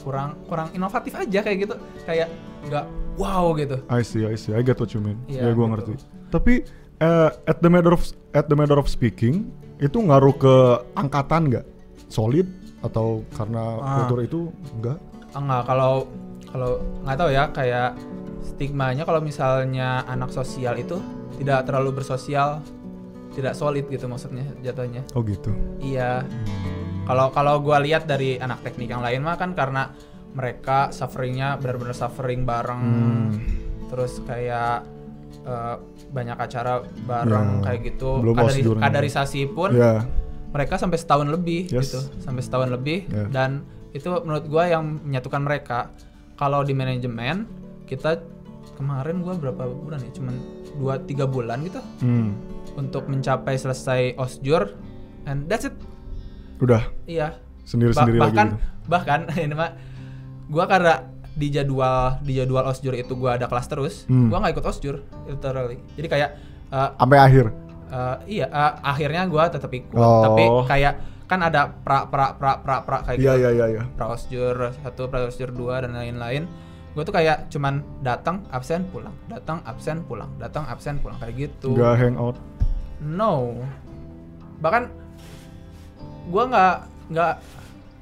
kurang 0.00 0.30
kurang 0.44 0.68
inovatif 0.72 1.12
aja 1.12 1.38
kayak 1.40 1.58
gitu 1.60 1.74
kayak 2.02 2.28
nggak 2.64 2.86
wow 3.14 3.52
gitu 3.52 3.76
I 3.86 4.00
see, 4.00 4.24
I 4.24 4.34
see. 4.34 4.50
I 4.50 4.60
get 4.60 4.74
what 4.76 4.90
you 4.90 4.98
mean. 4.98 5.20
Iya, 5.26 5.46
ya, 5.46 5.52
gua 5.52 5.68
gitu. 5.68 5.92
ngerti. 5.92 5.92
Tapi 6.28 6.54
eh, 6.98 7.30
at 7.44 7.58
the 7.58 7.68
matter 7.68 7.92
of 7.92 8.02
at 8.32 8.46
the 8.46 8.54
matter 8.54 8.74
of 8.74 8.86
speaking, 8.86 9.52
itu 9.76 9.98
ngaruh 9.98 10.32
ke 10.32 10.54
angkatan 10.94 11.52
nggak? 11.52 11.66
Solid 12.08 12.48
atau 12.82 13.06
karena 13.30 13.62
Ah. 13.76 13.88
kultur 13.96 14.18
itu 14.20 14.40
enggak? 14.72 14.98
Ah, 15.30 15.40
nggak 15.40 15.62
kalau 15.64 15.94
kalau 16.44 16.70
nggak 17.02 17.16
tahu 17.16 17.30
ya 17.30 17.44
kayak 17.48 17.90
stigmanya 18.44 19.02
kalau 19.02 19.18
misalnya 19.18 20.04
anak 20.04 20.28
sosial 20.28 20.76
itu 20.76 20.98
tidak 21.34 21.64
terlalu 21.64 21.94
bersosial 21.94 22.60
tidak 23.32 23.54
solid 23.54 23.86
gitu 23.86 24.04
maksudnya 24.04 24.44
jatuhnya 24.60 25.00
Oh 25.10 25.22
gitu. 25.22 25.48
iya 25.78 26.20
kalau 27.02 27.30
kalau 27.30 27.58
gua 27.58 27.80
lihat 27.80 28.04
dari 28.04 28.36
anak 28.36 28.60
teknik 28.60 28.86
yang 28.88 29.00
lain 29.00 29.22
mah 29.22 29.34
kan 29.34 29.52
karena 29.52 29.88
mereka 30.32 30.90
sufferingnya 30.90 31.56
benar-benar 31.56 31.94
suffering 31.94 32.44
bareng 32.44 32.82
Hmm. 32.82 33.28
terus 33.88 34.20
kayak 34.20 34.84
eh, 35.42 35.76
banyak 36.08 36.36
acara 36.36 36.78
bareng 37.00 37.48
Ya, 37.56 37.62
kayak 37.64 37.80
gitu 37.88 38.20
belum 38.20 38.36
osjurnya. 38.38 38.82
kadarisasi 38.84 39.42
pun 39.48 39.70
Ya. 39.72 40.04
Mereka 40.52 40.76
sampai 40.76 40.96
setahun 40.96 41.26
lebih 41.26 41.68
Yes. 41.68 41.88
gitu 41.88 42.00
sampai 42.20 42.40
setahun 42.40 42.70
lebih 42.70 43.04
Yeah. 43.06 43.28
dan 43.28 43.50
itu 43.90 44.08
menurut 44.08 44.44
gua 44.46 44.64
yang 44.66 45.00
menyatukan 45.02 45.40
mereka 45.40 45.92
kalau 46.34 46.60
di 46.60 46.72
manajemen 46.72 47.44
kita 47.84 48.20
kemarin 48.74 49.20
gua 49.20 49.34
berapa 49.34 49.64
bulan 49.66 50.00
ya 50.00 50.10
cuman 50.12 50.34
dua 50.74 50.96
tiga 50.98 51.24
bulan 51.24 51.60
gitu 51.62 51.80
Hmm. 51.98 52.32
untuk 52.74 53.04
mencapai 53.04 53.54
selesai 53.54 54.16
osjur 54.16 54.72
and 55.24 55.44
that's 55.46 55.64
it 55.64 55.76
Udah 56.58 56.88
iya 57.04 57.34
Ba- 57.34 57.64
sendiri-sendiri 57.64 58.16
lagi 58.16 58.24
bahkan 58.28 58.46
gitu. 58.48 58.58
bahkan 58.86 59.20
ini 59.44 59.52
mah 59.52 59.70
gua 60.46 60.64
karena 60.64 60.94
di 61.32 61.48
jadwal 61.48 62.20
di 62.20 62.32
jadwal 62.34 62.64
osjur 62.66 62.92
itu 62.92 63.12
gua 63.12 63.34
ada 63.34 63.44
kelas 63.44 63.66
terus 63.66 63.94
Hmm. 64.04 64.28
gua 64.28 64.40
nggak 64.40 64.52
ikut 64.54 64.66
osjur 64.66 64.94
literally 65.26 65.80
jadi 65.94 66.08
kayak 66.08 66.30
eh, 66.70 66.88
Sampai 66.94 67.18
akhir. 67.18 67.46
Eh, 67.92 68.16
iya, 68.32 68.46
eh, 68.46 68.72
akhirnya 68.82 69.22
gua 69.26 69.46
tetap 69.46 69.68
ikut. 69.68 69.92
Oh. 69.92 70.24
Tapi 70.24 70.42
kayak 70.64 70.94
kan 71.24 71.40
ada 71.40 71.68
pra 71.68 72.04
pra 72.04 72.32
pra 72.32 72.56
pra 72.58 72.80
pra 72.80 72.98
kayak 73.02 73.16
Iya, 73.16 73.32
gitu. 73.36 73.48
iya, 73.52 73.66
iya. 73.70 73.82
Pra 73.90 74.08
osjur 74.08 74.52
satu, 74.74 75.06
pra 75.06 75.22
osjur 75.22 75.48
dua 75.48 75.80
dan 75.80 75.92
lain-lain. 75.92 76.48
gue 76.92 77.00
tuh 77.02 77.14
kayak 77.14 77.48
cuman 77.48 77.80
datang 78.02 78.44
absen 78.48 78.84
pulang 78.86 79.16
datang 79.24 79.64
absen 79.64 80.04
pulang 80.04 80.28
datang 80.36 80.68
absen 80.68 81.00
pulang 81.00 81.16
kayak 81.16 81.48
gitu 81.48 81.72
Gak 81.72 81.96
hangout. 81.96 82.36
no 83.00 83.56
bahkan 84.60 84.92
gue 86.28 86.44
nggak 86.44 86.76
nggak 87.08 87.34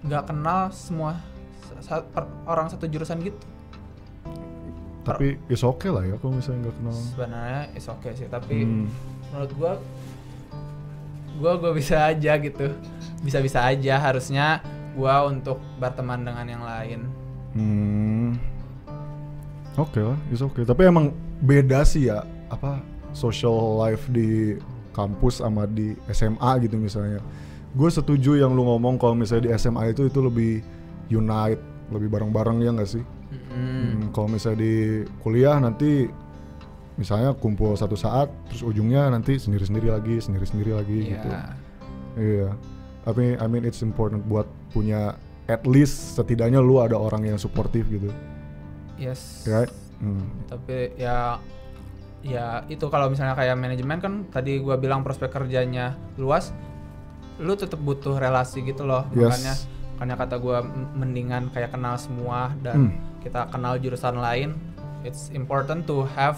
nggak 0.03 0.23
kenal 0.27 0.75
semua 0.75 1.23
sa- 1.79 2.03
per- 2.03 2.27
orang 2.45 2.67
satu 2.67 2.85
jurusan 2.85 3.23
gitu 3.23 3.39
Tapi 5.01 5.39
is 5.47 5.63
okay 5.63 5.89
lah 5.89 6.03
ya 6.03 6.19
kalau 6.19 6.35
misalnya 6.35 6.67
nggak 6.67 6.77
kenal. 6.77 6.93
sebenarnya 6.93 7.63
is 7.73 7.87
okay 7.87 8.13
sih 8.13 8.27
tapi 8.27 8.57
Hmm. 8.61 8.91
Menurut 9.31 9.53
gua 9.57 9.73
gua 11.41 11.53
gua 11.57 11.73
bisa 11.73 12.11
aja 12.11 12.37
gitu 12.37 12.75
bisa 13.25 13.39
bisa 13.41 13.65
aja 13.65 13.97
harusnya 13.97 14.61
gua 14.93 15.25
untuk 15.27 15.63
berteman 15.79 16.23
dengan 16.27 16.47
yang 16.47 16.65
lain 16.67 17.01
Hmm. 17.55 18.39
Oke 19.79 20.03
lah, 20.03 20.19
is 20.31 20.43
okay. 20.43 20.63
Tapi 20.63 20.87
emang 20.87 21.15
beda 21.43 21.83
sih 21.83 22.11
ya 22.11 22.23
apa 22.51 22.83
social 23.11 23.81
life 23.81 24.07
di 24.11 24.59
kampus 24.95 25.43
sama 25.43 25.67
di 25.67 25.95
SMA 26.11 26.67
gitu 26.67 26.79
misalnya. 26.79 27.23
Gue 27.75 27.91
setuju 27.91 28.35
yang 28.35 28.55
lu 28.55 28.67
ngomong 28.67 28.99
kalau 28.99 29.15
misalnya 29.15 29.51
di 29.51 29.53
SMA 29.55 29.95
itu 29.95 30.11
itu 30.11 30.19
lebih 30.19 30.53
unite, 31.11 31.63
lebih 31.95 32.11
bareng-bareng 32.11 32.67
ya 32.67 32.71
nggak 32.75 32.91
sih? 32.91 33.05
Hmm, 33.31 34.11
kalau 34.11 34.27
misalnya 34.27 34.63
di 34.63 34.75
kuliah 35.23 35.59
nanti 35.63 36.11
misalnya 37.01 37.33
kumpul 37.33 37.73
satu 37.73 37.97
saat, 37.97 38.29
terus 38.47 38.61
ujungnya 38.61 39.09
nanti 39.09 39.35
sendiri-sendiri 39.35 39.89
lagi, 39.89 40.21
sendiri-sendiri 40.21 40.71
lagi 40.71 40.99
Iya. 41.01 41.11
gitu. 41.11 41.29
Iya. 42.15 42.49
Tapi 43.01 43.25
I 43.35 43.47
mean 43.47 43.65
it's 43.65 43.81
important 43.81 44.23
buat 44.23 44.45
punya 44.69 45.17
at 45.49 45.65
least 45.65 46.15
setidaknya 46.15 46.61
lu 46.61 46.79
ada 46.79 46.95
orang 46.95 47.25
yang 47.25 47.35
suportif 47.35 47.89
gitu. 47.89 48.13
yes 48.95 49.49
Right? 49.49 49.73
Hmm. 49.97 50.29
tapi 50.47 50.93
ya 50.95 51.41
ya 52.21 52.65
itu 52.69 52.85
kalau 52.87 53.09
misalnya 53.09 53.33
kayak 53.33 53.57
manajemen 53.57 53.97
kan 53.97 54.13
tadi 54.29 54.57
gua 54.57 54.77
bilang 54.77 55.01
prospek 55.01 55.29
kerjanya 55.31 55.97
luas 56.15 56.53
lu 57.37 57.57
tetap 57.57 57.81
butuh 57.81 58.15
relasi 58.15 58.61
gitu 58.61 58.85
loh 58.85 59.09
Yes. 59.11 59.25
makanya 59.33 59.55
makanya 59.95 60.17
kata 60.19 60.37
gua 60.37 60.61
m- 60.61 60.93
mendingan 60.95 61.49
kayak 61.49 61.73
kenal 61.73 61.97
semua 61.97 62.53
dan 62.61 62.93
Hmm. 62.93 62.93
kita 63.19 63.49
kenal 63.49 63.75
jurusan 63.75 64.17
lain 64.17 64.53
it's 65.01 65.33
important 65.33 65.85
to 65.85 66.05
have 66.11 66.37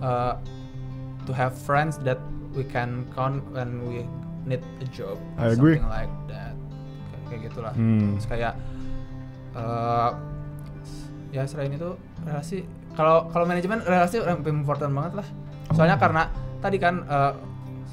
uh, 0.00 0.34
to 1.24 1.32
have 1.32 1.52
friends 1.52 1.98
that 2.00 2.18
we 2.52 2.64
can 2.64 3.04
count 3.12 3.44
when 3.52 3.84
we 3.84 4.02
need 4.44 4.62
a 4.80 4.86
job 4.88 5.16
I 5.36 5.52
agree. 5.52 5.76
something 5.76 5.88
like 5.88 6.12
that 6.26 6.54
kayak, 6.56 7.22
kayak 7.28 7.40
gitulah 7.46 7.72
Hmm. 7.72 8.16
Terus 8.16 8.26
kayak 8.26 8.54
eh 9.54 10.10
ya 11.28 11.44
selain 11.44 11.70
itu 11.70 11.92
relasi 12.22 12.64
kalau 12.94 13.28
kalau 13.28 13.44
manajemen 13.44 13.78
relasi 13.80 14.18
lebih 14.18 14.50
important 14.54 14.90
banget 14.90 15.20
lah. 15.20 15.28
Soalnya 15.70 15.96
karena 15.96 16.22
tadi 16.58 16.76
kan 16.76 17.04
eh, 17.04 17.32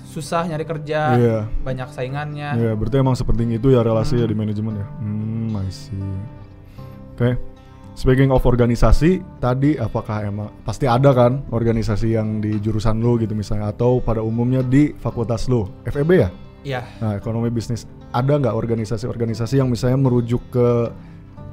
susah 0.07 0.47
nyari 0.47 0.63
kerja, 0.63 0.99
Iya. 1.13 1.37
banyak 1.59 1.91
saingannya. 1.91 2.49
Iya, 2.55 2.71
berarti 2.73 2.95
emang 2.97 3.13
sepenting 3.13 3.51
itu 3.51 3.67
ya 3.69 3.83
relasi 3.83 4.15
ya 4.15 4.23
Hmm. 4.23 4.31
di 4.31 4.37
manajemen 4.37 4.73
ya. 4.75 4.87
Hmm, 4.97 5.51
I 5.53 5.67
see. 5.67 5.99
Oke. 7.13 7.35
Speaking 7.95 8.27
of 8.27 8.43
organisasi, 8.43 9.23
tadi 9.39 9.79
apakah 9.79 10.27
emang 10.27 10.51
pasti 10.67 10.83
ada 10.83 11.15
kan 11.15 11.47
organisasi 11.47 12.19
yang 12.19 12.43
di 12.43 12.59
jurusan 12.59 12.99
lu 12.99 13.15
gitu 13.15 13.31
misalnya 13.31 13.71
atau 13.71 14.03
pada 14.03 14.19
umumnya 14.19 14.59
di 14.59 14.91
fakultas 14.99 15.47
lu, 15.47 15.63
FEB 15.87 16.11
ya? 16.19 16.29
Iya. 16.67 16.81
Nah, 16.99 17.15
ekonomi 17.15 17.47
bisnis. 17.47 17.87
Ada 18.11 18.35
nggak 18.35 18.51
organisasi-organisasi 18.51 19.63
yang 19.63 19.71
misalnya 19.71 19.95
merujuk 19.95 20.43
ke 20.51 20.91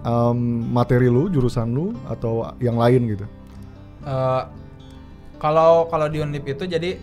em, 0.03 0.39
materi 0.67 1.07
lu, 1.07 1.31
jurusan 1.31 1.71
lu 1.71 1.95
atau 2.11 2.51
yang 2.59 2.75
lain 2.75 3.15
gitu? 3.15 3.27
Eh, 4.03 4.43
kalau 5.39 5.87
kalau 5.87 6.11
di 6.11 6.19
Undip 6.19 6.43
itu 6.43 6.67
jadi 6.67 6.99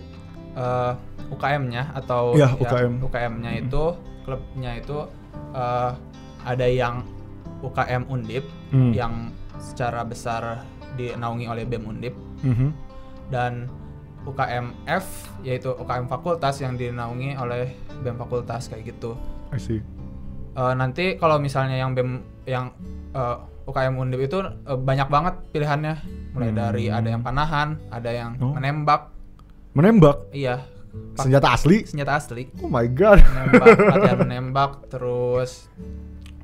eh, 0.60 0.92
UKM-nya 1.32 1.96
atau 1.96 2.36
Iya, 2.36 2.60
ya, 2.60 2.60
UKM. 2.60 2.94
UKM-nya 3.08 3.52
itu 3.56 3.84
klubnya 4.28 4.72
itu 4.76 5.08
eh, 5.56 5.92
ada 6.44 6.68
yang 6.68 7.08
UKM 7.62 8.08
Undip 8.08 8.46
Hmm. 8.70 8.92
yang 8.92 9.14
secara 9.58 10.02
besar 10.02 10.64
dinaungi 10.96 11.46
oleh 11.46 11.64
BEM 11.64 11.84
Undip 11.86 12.16
Mhm. 12.42 12.70
dan 13.30 13.68
UKMF 14.24 15.06
yaitu 15.42 15.72
UKM 15.72 16.06
fakultas 16.06 16.60
yang 16.60 16.76
dinaungi 16.76 17.36
oleh 17.36 17.72
BEM 18.00 18.16
fakultas 18.16 18.68
kayak 18.68 18.90
gitu. 18.90 19.16
I 19.50 19.58
see. 19.58 19.80
Eh, 20.52 20.74
nanti 20.74 21.16
kalau 21.16 21.38
misalnya 21.38 21.76
yang 21.76 21.92
BEM 21.92 22.12
yang 22.46 22.72
eh, 23.10 23.36
UKM 23.66 23.96
Undip 23.96 24.22
itu 24.22 24.38
eh, 24.40 24.76
banyak 24.76 25.08
banget 25.08 25.36
pilihannya, 25.50 25.94
mulai 26.32 26.50
Hmm. 26.50 26.58
dari 26.58 26.86
ada 26.88 27.08
yang 27.08 27.22
panahan, 27.22 27.80
ada 27.90 28.10
yang 28.10 28.32
Oh. 28.38 28.54
menembak, 28.54 29.14
Menembak 29.72 30.26
iya, 30.32 30.66
pak- 31.14 31.24
senjata 31.24 31.54
asli? 31.54 31.86
senjata 31.86 32.14
asli, 32.16 32.50
Oh 32.58 32.68
my 32.68 32.86
god. 32.88 33.22
menembak, 33.24 33.66
latihan 33.80 34.18
menembak, 34.20 34.72
terus 34.90 35.70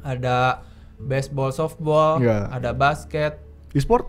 ada 0.02 0.62
baseball, 0.98 1.50
softball, 1.50 2.18
Iya. 2.18 2.50
ada 2.50 2.72
basket. 2.72 3.40
E-sport? 3.72 4.08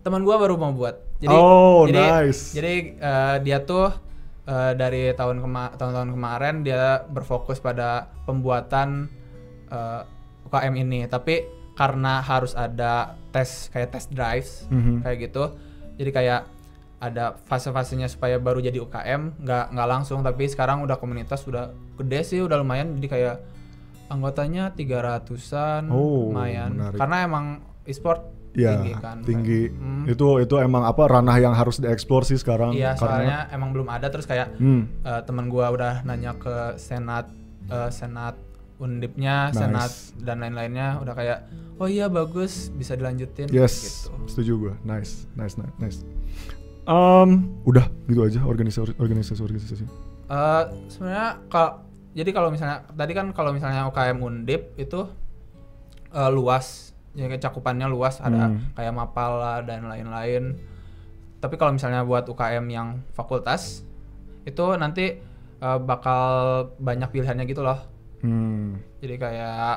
Teman 0.00 0.22
gua 0.22 0.36
baru 0.36 0.56
mau 0.56 0.72
buat. 0.72 0.96
Jadi 1.20 1.28
Oh, 1.30 1.84
jadi, 1.84 2.00
nice. 2.24 2.56
Jadi 2.56 2.74
eh, 2.96 3.36
dia 3.42 3.60
tuh 3.60 3.92
eh, 4.42 4.72
dari 4.72 5.12
tahun 5.12 5.38
kema 5.38 5.76
tahun-tahun 5.76 6.10
kemarin 6.10 6.54
dia 6.62 7.04
berfokus 7.04 7.58
pada 7.58 8.08
pembuatan 8.24 9.10
eh, 9.68 10.02
UKM 10.44 10.74
ini. 10.78 11.04
Tapi 11.04 11.44
karena 11.76 12.20
harus 12.20 12.52
ada 12.52 13.14
tes 13.30 13.68
kayak 13.68 13.90
test 13.90 14.08
drives 14.10 14.64
Mhm. 14.68 15.00
kayak 15.00 15.18
gitu, 15.22 15.44
jadi 15.96 16.10
kayak 16.10 16.40
ada 17.00 17.32
fase-fasenya 17.48 18.04
supaya 18.04 18.36
baru 18.36 18.60
jadi 18.60 18.76
UKM, 18.76 19.40
nggak 19.40 19.64
nggak 19.72 19.88
langsung. 19.88 20.20
Tapi 20.20 20.44
sekarang 20.44 20.84
udah 20.84 20.96
komunitas 20.96 21.40
udah 21.46 21.72
gede 21.96 22.20
sih, 22.22 22.40
udah 22.40 22.60
lumayan. 22.60 22.92
Jadi 22.96 23.08
kayak 23.08 23.36
anggotanya 24.10 24.74
300-an, 24.74 25.86
Oh, 25.88 26.28
lumayan. 26.28 26.74
menarik. 26.74 26.98
Karena 26.98 27.16
emang 27.22 27.44
e-sport 27.84 28.20
Ya, 28.50 28.74
tinggi 28.74 28.92
kan. 28.96 29.16
tinggi. 29.22 29.62
Hmm. 29.70 30.04
Itu 30.04 30.36
itu 30.36 30.58
emang 30.58 30.82
apa 30.82 31.06
ranah 31.06 31.38
yang 31.38 31.54
harus 31.54 31.78
dieksplor 31.78 32.26
sih 32.26 32.34
sekarang. 32.34 32.74
Iya, 32.74 32.92
karena- 32.92 32.98
soalnya 32.98 33.38
emang 33.48 33.70
belum 33.70 33.86
ada 33.86 34.10
terus 34.10 34.26
kayak 34.26 34.58
Hmm. 34.58 34.90
eh, 35.00 35.22
teman 35.22 35.46
gua 35.46 35.70
udah 35.70 36.02
nanya 36.02 36.34
ke 36.34 36.74
senat 36.76 37.30
eh, 37.64 37.86
senat 37.88 38.34
undipnya, 38.76 39.48
Nice. 39.48 39.54
senat 39.54 39.92
dan 40.18 40.40
lain-lainnya 40.40 40.98
udah 40.98 41.14
kayak 41.14 41.38
oh 41.76 41.86
iya 41.86 42.08
bagus 42.08 42.72
bisa 42.72 42.92
dilanjutin 42.92 43.46
Yes, 43.46 44.10
gitu. 44.10 44.10
setuju 44.26 44.52
gue. 44.58 44.74
Nice, 44.82 45.30
nice, 45.32 45.54
nice, 45.54 45.76
nice. 45.78 45.98
Um, 46.82 47.54
udah 47.62 47.86
gitu 48.04 48.24
aja 48.24 48.40
organisasi 48.42 48.96
organisasi 48.96 49.38
organisasi. 49.38 49.84
Eh, 50.26 50.64
sebenarnya 50.88 51.38
kalau 51.46 51.86
jadi 52.10 52.30
kalau 52.34 52.50
misalnya 52.50 52.82
tadi 52.90 53.12
kan 53.14 53.30
kalau 53.30 53.54
misalnya 53.54 53.86
UKM 53.86 54.18
Undip 54.18 54.74
itu 54.74 55.06
eh, 56.10 56.30
luas, 56.30 56.90
ya 57.14 57.30
kayak 57.30 57.42
cakupannya 57.42 57.86
luas 57.86 58.18
ada 58.18 58.50
Hmm. 58.50 58.74
kayak 58.74 58.90
Mapala 58.90 59.62
dan 59.62 59.86
lain-lain. 59.86 60.58
Tapi 61.40 61.54
kalau 61.56 61.72
misalnya 61.72 62.02
buat 62.02 62.26
UKM 62.26 62.66
yang 62.68 63.00
fakultas 63.14 63.86
itu 64.42 64.64
nanti 64.74 65.22
eh, 65.60 65.78
bakal 65.80 66.22
banyak 66.82 67.08
pilihannya 67.14 67.46
gitu 67.46 67.62
loh. 67.62 67.78
Hmm. 68.26 68.82
Jadi 68.98 69.14
kayak 69.16 69.74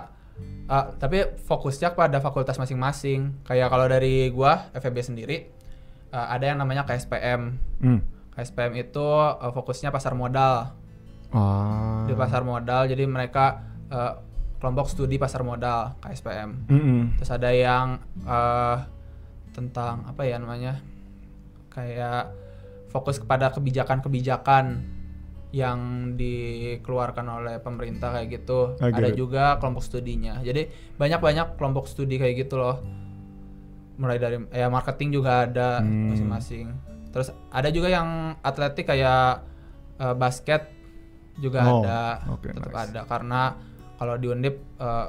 eh, 0.68 0.86
tapi 0.98 1.38
fokusnya 1.38 1.94
pada 1.94 2.18
fakultas 2.18 2.58
masing-masing. 2.58 3.46
Kayak 3.46 3.70
kalau 3.70 3.86
dari 3.86 4.34
gua 4.34 4.74
FEB 4.74 4.98
sendiri 5.06 5.38
eh, 6.10 6.28
ada 6.34 6.50
yang 6.50 6.58
namanya 6.58 6.82
KSPM. 6.90 7.42
Hmm. 7.78 8.02
KSPM 8.34 8.74
itu 8.74 9.06
eh, 9.38 9.52
fokusnya 9.54 9.94
pasar 9.94 10.18
modal. 10.18 10.74
Ah. 11.34 12.06
Di 12.06 12.14
pasar 12.14 12.42
modal 12.42 12.86
jadi 12.86 13.04
mereka 13.04 13.60
eh, 13.90 14.14
kelompok 14.58 14.88
studi 14.88 15.18
pasar 15.18 15.42
modal 15.42 15.98
KSPM. 16.00 16.70
Mm-mm. 16.70 17.00
Terus 17.18 17.30
ada 17.30 17.50
yang 17.50 17.98
eh, 18.22 18.78
tentang 19.52 20.06
apa 20.06 20.22
ya 20.24 20.38
namanya? 20.38 20.78
Kayak 21.68 22.30
fokus 22.88 23.18
kepada 23.18 23.50
kebijakan-kebijakan 23.50 24.86
yang 25.50 25.80
dikeluarkan 26.18 27.26
oleh 27.30 27.58
pemerintah 27.58 28.10
kayak 28.12 28.42
gitu. 28.42 28.74
Get 28.78 28.94
Ada 28.94 29.10
it. 29.10 29.18
juga 29.18 29.44
kelompok 29.58 29.82
studinya. 29.82 30.42
Jadi 30.42 30.66
banyak-banyak 30.98 31.58
kelompok 31.58 31.86
studi 31.86 32.18
kayak 32.18 32.46
gitu 32.46 32.58
loh. 32.58 32.82
Mulai 33.98 34.18
dari 34.18 34.38
ya 34.50 34.70
marketing 34.70 35.14
juga 35.14 35.46
ada 35.46 35.82
Hmm. 35.82 36.10
masing-masing. 36.10 36.74
Terus 37.14 37.30
ada 37.50 37.70
juga 37.70 37.90
yang 37.90 38.34
atletik 38.42 38.86
kayak 38.86 39.46
eh, 39.98 40.16
basket 40.18 40.70
juga 41.36 41.60
Oh, 41.64 41.82
ada. 41.82 42.22
oke, 42.30 42.46
tetap 42.48 42.70
nice. 42.70 42.84
ada 42.88 43.00
karena 43.04 43.42
kalau 43.96 44.16
di 44.16 44.28
Undip 44.28 44.56
eh, 44.76 45.08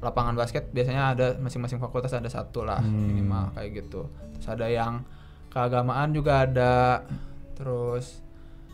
lapangan 0.00 0.32
basket 0.32 0.68
biasanya 0.68 1.02
ada 1.10 1.26
masing-masing 1.36 1.76
fakultas 1.76 2.10
ada 2.10 2.26
satu 2.26 2.62
lah 2.62 2.80
Hmm. 2.80 3.06
minimal 3.06 3.52
kayak 3.52 3.70
gitu. 3.78 4.08
Terus 4.34 4.48
ada 4.48 4.66
yang 4.66 5.04
keagamaan 5.46 6.10
juga 6.10 6.42
ada. 6.42 7.04
Terus 7.52 8.24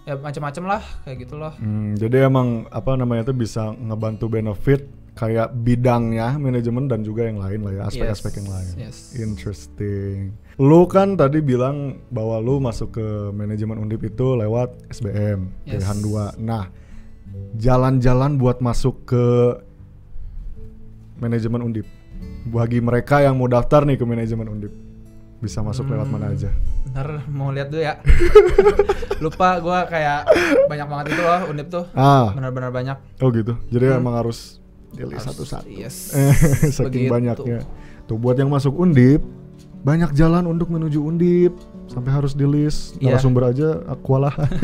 ya 0.02 0.14
macam-macam 0.14 0.64
lah 0.68 0.82
kayak 1.02 1.16
gitu 1.20 1.35
loh. 1.35 1.50
Hmm, 1.56 1.92
jadi 1.94 2.26
emang 2.26 2.70
apa 2.70 2.94
namanya 2.94 3.26
itu 3.26 3.35
bisa 3.35 3.74
ngebantu 3.74 4.30
benefit 4.30 4.87
kayak 5.12 5.50
bidangnya 5.56 6.37
manajemen 6.37 6.87
dan 6.87 7.00
juga 7.00 7.24
yang 7.24 7.40
lain 7.40 7.61
lah 7.61 7.72
ya 7.72 7.82
aspek-aspek 7.85 8.30
Yes, 8.30 8.38
yang 8.38 8.48
lain. 8.48 8.72
yes. 8.78 8.96
Interesting. 9.16 10.16
Lu 10.59 10.85
kan 10.85 11.14
tadi 11.14 11.40
bilang 11.40 11.76
bahwa 12.06 12.37
lu 12.38 12.59
masuk 12.59 12.92
ke 12.92 13.06
manajemen 13.30 13.78
Undip 13.78 14.04
itu 14.04 14.37
lewat 14.37 14.76
SBM 14.90 15.50
Yes. 15.64 15.80
pilihan 15.80 15.98
dua. 15.98 16.24
Nah, 16.37 16.68
jalan-jalan 17.57 18.37
buat 18.37 18.61
masuk 18.61 19.05
ke 19.05 19.25
manajemen 21.16 21.62
Undip. 21.62 21.87
Bagi 22.46 22.79
mereka 22.79 23.20
yang 23.20 23.37
mau 23.37 23.46
daftar 23.46 23.83
nih 23.83 23.96
ke 23.96 24.05
manajemen 24.05 24.46
Undip, 24.49 24.72
bisa 25.38 25.61
masuk 25.61 25.87
lewat 25.87 26.07
mana 26.07 26.31
aja? 26.31 26.49
Ntar 26.87 27.27
mau 27.27 27.51
lihat 27.51 27.68
dulu 27.68 27.83
ya. 27.83 27.99
Lupa 29.25 29.59
gua 29.59 29.85
kayak 29.85 30.29
banyak 30.66 30.87
banget 30.87 31.07
itu 31.11 31.22
loh 31.22 31.40
Undip 31.49 31.68
tuh. 31.68 31.85
Ah, 31.92 32.31
Benar-benar 32.33 32.70
banyak. 32.70 32.96
oh 33.18 33.29
gitu. 33.31 33.57
Jadi 33.68 33.85
Hmm. 33.88 33.99
emang 33.99 34.14
harus 34.16 34.61
pilih 34.92 35.16
satu-satu. 35.16 35.66
Yes. 35.66 36.14
Saking 36.77 37.09
Begitu. 37.09 37.12
banyaknya. 37.12 37.61
Tuh 38.07 38.16
buat 38.16 38.37
yang 38.37 38.49
masuk 38.49 38.72
Undip, 38.72 39.25
banyak 39.83 40.14
jalan 40.14 40.46
untuk 40.46 40.68
menuju 40.68 41.03
Undip 41.03 41.53
sampai 41.87 42.11
harus 42.12 42.33
di 42.33 42.46
list 42.46 42.94
Iya. 42.96 43.18
narasumber 43.18 43.51
aja 43.51 43.68
akualahan. 43.87 44.46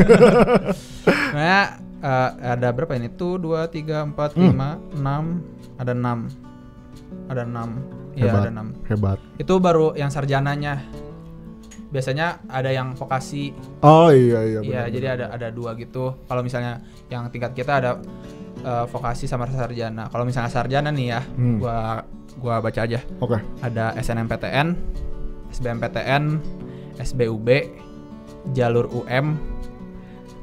Nah, 1.32 1.80
eh, 2.02 2.30
ada 2.50 2.68
berapa 2.70 2.92
ini? 2.94 3.08
Tuh 3.08 3.38
2 3.38 3.64
3 3.66 4.02
4 4.10 4.34
Hmm. 4.34 4.50
5 4.52 4.98
6 4.98 5.24
ada 5.78 5.92
6. 5.94 6.18
Ada 7.30 7.42
6. 7.46 7.68
Iya, 8.12 8.28
Hebat. 8.28 8.42
ada 8.42 8.50
6. 8.52 8.68
Hebat. 8.90 9.18
Itu 9.38 9.54
baru 9.56 9.94
yang 9.94 10.10
sarjananya. 10.10 10.82
Biasanya 11.88 12.40
ada 12.48 12.72
yang 12.72 12.96
vokasi. 12.96 13.52
Oh 13.80 14.08
iya 14.08 14.40
iya. 14.42 14.60
Iya, 14.60 14.82
jadi 14.88 15.06
ada 15.12 15.26
ada 15.28 15.48
dua 15.48 15.76
gitu. 15.76 16.16
Kalau 16.24 16.40
misalnya 16.40 16.80
yang 17.08 17.28
tingkat 17.28 17.52
kita 17.52 17.84
ada 17.84 17.90
eh, 18.58 18.84
vokasi 18.88 19.28
sama 19.28 19.44
sarjana. 19.46 20.08
Kalau 20.08 20.24
misalnya 20.24 20.48
sarjana 20.48 20.88
nih 20.88 21.06
ya, 21.08 21.20
Hmm. 21.36 21.60
gua 21.60 22.00
gua 22.40 22.60
baca 22.60 22.80
aja. 22.80 22.96
Oke. 23.20 23.36
Ada 23.60 23.92
SNMPTN, 24.00 24.72
SBMPTN, 25.52 26.40
SBUB, 26.96 27.48
jalur 28.52 28.88
UM, 28.88 29.36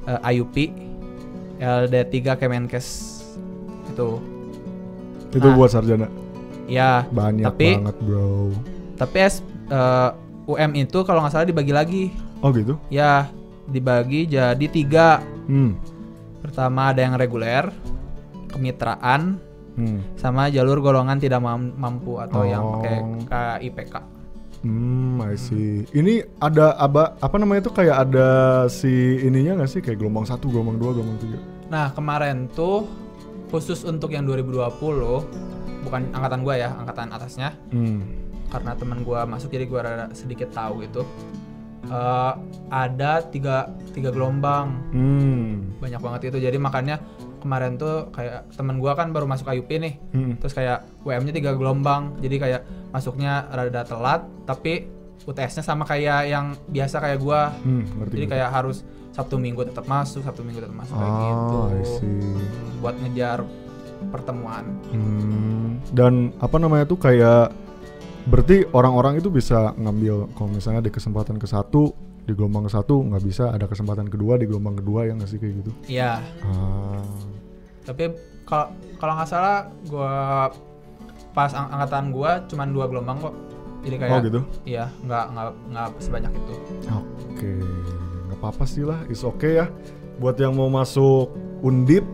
eh, 0.06 0.30
IUP, 0.38 0.56
LD3 1.60 2.36
Kemenkes 2.36 2.88
itu. 3.86 4.10
Itu 5.30 5.46
Nah. 5.46 5.56
buat 5.56 5.70
sarjana. 5.70 6.08
Ya, 6.66 7.06
Banyak 7.06 7.46
Tapi- 7.46 7.76
banget, 7.78 7.98
Bro. 8.00 8.54
tapi 8.96 9.18
S, 9.20 9.42
eh, 9.68 10.10
UM 10.46 10.72
itu 10.76 11.02
kalau 11.02 11.22
nggak 11.22 11.32
salah 11.32 11.46
dibagi 11.46 11.70
lagi. 11.70 12.04
Oh 12.40 12.50
gitu. 12.50 12.78
Ya, 12.90 13.30
dibagi 13.66 14.26
jadi 14.26 14.66
tiga. 14.66 15.22
Hmm. 15.46 15.78
Pertama 16.40 16.90
ada 16.90 17.02
yang 17.02 17.14
reguler, 17.14 17.70
kemitraan, 18.48 19.38
Hmm. 19.74 20.00
sama 20.16 20.48
jalur 20.48 20.80
golongan 20.80 21.18
tidak 21.18 21.40
mam- 21.40 21.74
mampu 21.74 22.18
atau 22.18 22.44
yang 22.44 22.62
Oh. 22.62 22.72
pakai 22.76 22.96
KIPK. 23.26 23.96
Hmm, 24.60 25.24
I 25.24 25.40
see. 25.40 25.88
Ini 25.90 26.28
ada 26.44 26.76
apa 26.76 27.16
apa 27.16 27.36
namanya 27.40 27.68
itu 27.68 27.72
kayak 27.72 28.12
ada 28.12 28.30
si 28.68 28.92
ininya 29.24 29.64
nggak 29.64 29.72
sih 29.72 29.80
kayak 29.80 30.04
gelombang 30.04 30.28
satu, 30.28 30.52
gelombang 30.52 30.76
dua, 30.76 30.92
gelombang 30.92 31.20
tiga. 31.20 31.40
Nah, 31.72 31.96
kemarin 31.96 32.52
tuh 32.52 32.84
khusus 33.48 33.88
untuk 33.88 34.12
yang 34.12 34.28
2020 34.28 35.24
bukan 35.88 36.02
angkatan 36.12 36.44
gua 36.44 36.56
ya, 36.60 36.70
angkatan 36.76 37.08
atasnya 37.10 37.56
Hmm. 37.72 38.04
karena 38.52 38.76
teman 38.76 39.00
gua 39.02 39.24
masuk 39.24 39.48
jadi 39.50 39.64
gua 39.64 39.80
rada 39.82 40.06
sedikit 40.12 40.52
tahu 40.52 40.84
gitu. 40.84 41.08
Eh, 41.90 42.34
ada 42.70 43.24
tiga, 43.24 43.72
tiga 43.96 44.12
gelombang 44.12 44.76
Hmm. 44.92 45.72
banyak 45.80 45.98
banget 45.98 46.22
itu 46.30 46.38
jadi 46.44 46.58
makanya 46.60 47.00
kemarin 47.40 47.76
tuh 47.76 48.08
kayak 48.10 48.52
teman 48.52 48.78
gua 48.78 48.94
kan 48.94 49.10
baru 49.10 49.26
masuk 49.26 49.48
IUP 49.48 49.72
nih 49.74 49.94
Hmm. 50.10 50.34
terus 50.36 50.52
kayak 50.52 50.84
WM-nya 51.02 51.32
tiga 51.32 51.52
gelombang 51.52 52.20
jadi 52.20 52.36
kayak 52.38 52.62
masuknya 52.90 53.44
rada 53.48 53.82
telat 53.82 54.24
tapi 54.44 54.86
UTS-nya 55.22 55.62
sama 55.62 55.84
kayak 55.84 56.22
yang 56.26 56.46
biasa 56.66 56.98
kayak 56.98 57.18
gua 57.18 57.52
Hmm, 57.58 57.84
ngerti. 57.98 58.14
jadi 58.14 58.26
ngerti. 58.26 58.34
kayak 58.36 58.50
harus 58.52 58.78
Sabtu 59.10 59.36
Minggu 59.36 59.64
tetap 59.64 59.84
masuk 59.84 60.22
Sabtu 60.22 60.42
Minggu 60.42 60.60
tetap 60.60 60.76
masuk 60.76 60.96
kayak 60.96 61.14
gitu 61.18 61.56
Oh, 61.56 61.68
I 61.70 61.84
see. 61.84 62.06
Hmm, 62.06 62.40
buat 62.78 62.96
ngejar 62.98 63.40
pertemuan 64.08 64.64
Hmm, 64.90 65.68
dan 65.92 66.14
apa 66.38 66.56
namanya 66.56 66.86
tuh 66.86 66.96
kayak 66.96 67.52
berarti 68.26 68.68
orang-orang 68.70 69.18
itu 69.18 69.28
bisa 69.28 69.74
ngambil 69.74 70.30
kalau 70.34 70.50
misalnya 70.50 70.80
di 70.80 70.90
kesempatan 70.90 71.36
ke 71.36 71.46
satu 71.46 71.92
di 72.30 72.38
gelombang 72.38 72.70
satu 72.70 73.02
nggak 73.02 73.24
bisa 73.26 73.50
ada 73.50 73.66
kesempatan 73.66 74.06
kedua 74.06 74.38
di 74.38 74.46
gelombang 74.46 74.78
kedua 74.78 75.10
yang 75.10 75.18
nggak 75.18 75.30
sih 75.34 75.42
kayak 75.42 75.66
gitu? 75.66 75.72
Iya. 75.90 76.22
Ah. 76.46 77.02
Tapi 77.90 78.14
kalau 78.46 78.70
kalau 79.02 79.14
nggak 79.18 79.30
salah 79.30 79.66
gua 79.90 80.14
pas 81.34 81.50
ang- 81.58 81.74
angkatan 81.74 82.14
gua 82.14 82.46
cuman 82.46 82.70
dua 82.70 82.86
gelombang 82.86 83.18
kok. 83.18 83.36
Jadi 83.80 83.96
kayak 83.96 84.12
oh 84.12 84.20
gitu? 84.22 84.42
iya 84.68 84.86
nggak 85.08 85.26
nggak 85.34 85.48
nggak 85.74 85.88
sebanyak 86.04 86.32
itu. 86.36 86.54
Oke 87.34 87.52
nggak 88.30 88.38
apa-apa 88.38 88.64
sih 88.70 88.86
lah 88.86 89.00
is 89.10 89.26
oke 89.26 89.50
ya. 89.50 89.66
Buat 90.22 90.38
yang 90.38 90.54
mau 90.54 90.70
masuk 90.70 91.34
undip 91.66 92.06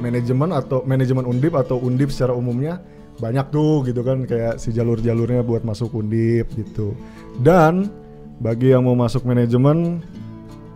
manajemen 0.00 0.56
atau 0.56 0.80
manajemen 0.88 1.28
undip 1.28 1.52
atau 1.52 1.76
undip 1.76 2.08
secara 2.08 2.32
umumnya 2.32 2.80
banyak 3.20 3.52
tuh 3.52 3.84
gitu 3.84 4.00
kan 4.00 4.24
kayak 4.24 4.56
si 4.56 4.72
jalur-jalurnya 4.72 5.44
buat 5.44 5.60
masuk 5.60 5.92
undip 5.92 6.48
gitu. 6.56 6.96
Dan 7.36 7.99
bagi 8.40 8.72
yang 8.72 8.88
mau 8.88 8.96
masuk 8.96 9.28
manajemen 9.28 10.00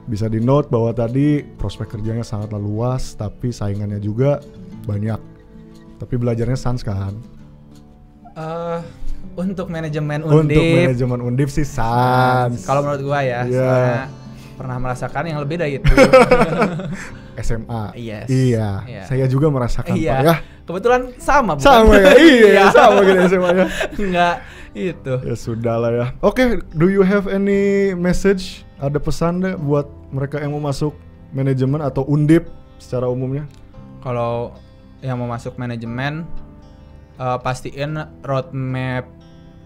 bisa 0.04 0.28
di 0.28 0.36
note 0.36 0.68
bahwa 0.68 0.92
tadi 0.92 1.40
prospek 1.56 1.96
kerjanya 1.96 2.20
sangatlah 2.20 2.60
luas 2.60 3.16
tapi 3.16 3.48
saingannya 3.48 3.98
juga 3.98 4.44
banyak. 4.84 5.18
Tapi 5.96 6.14
belajarnya 6.20 6.60
sans 6.60 6.84
kan 6.84 7.16
eh 8.34 8.80
untuk 9.34 9.66
manajemen 9.70 10.22
untuk 10.22 10.46
undip. 10.46 10.90
manajemen 10.90 11.20
undip 11.22 11.48
sih 11.50 11.66
sans. 11.66 12.54
Kalau 12.66 12.82
menurut 12.82 13.02
gua 13.02 13.22
ya 13.22 13.46
soalnya 13.46 14.02
pernah 14.54 14.76
merasakan 14.78 15.22
yang 15.26 15.38
lebih 15.42 15.56
dari 15.58 15.82
itu. 15.82 15.90
SMA 17.34 17.98
Yes. 17.98 18.30
iya. 18.30 18.86
Iya. 18.86 19.02
saya 19.10 19.26
juga 19.26 19.50
merasakan 19.50 19.98
iya. 19.98 20.12
Pak 20.14 20.22
ya. 20.22 20.36
Kebetulan 20.64 21.02
sama 21.18 21.58
bukan? 21.58 21.66
sama 21.66 21.94
ya 21.98 22.12
iya. 22.22 22.64
sama 22.70 22.98
gitu 23.02 23.20
SMA 23.26 23.50
ya 23.50 23.66
nggak 23.98 24.34
itu 24.74 25.14
ya 25.22 25.36
sudah 25.38 25.78
lah 25.78 25.90
ya. 25.94 26.06
Oke 26.20 26.60
do 26.74 26.90
you 26.90 27.06
have 27.06 27.30
any 27.30 27.94
message? 27.94 28.66
Ada 28.82 28.98
pesan 28.98 29.40
deh 29.40 29.54
buat 29.54 29.86
mereka 30.10 30.42
yang 30.42 30.58
mau 30.58 30.68
masuk 30.68 30.92
manajemen 31.30 31.80
atau 31.80 32.02
undip 32.10 32.50
secara 32.82 33.06
umumnya? 33.06 33.46
Kalau 34.02 34.52
yang 35.00 35.22
mau 35.22 35.30
masuk 35.30 35.54
manajemen 35.56 36.26
eh, 37.16 37.38
pastiin 37.38 37.96
roadmap 38.26 39.06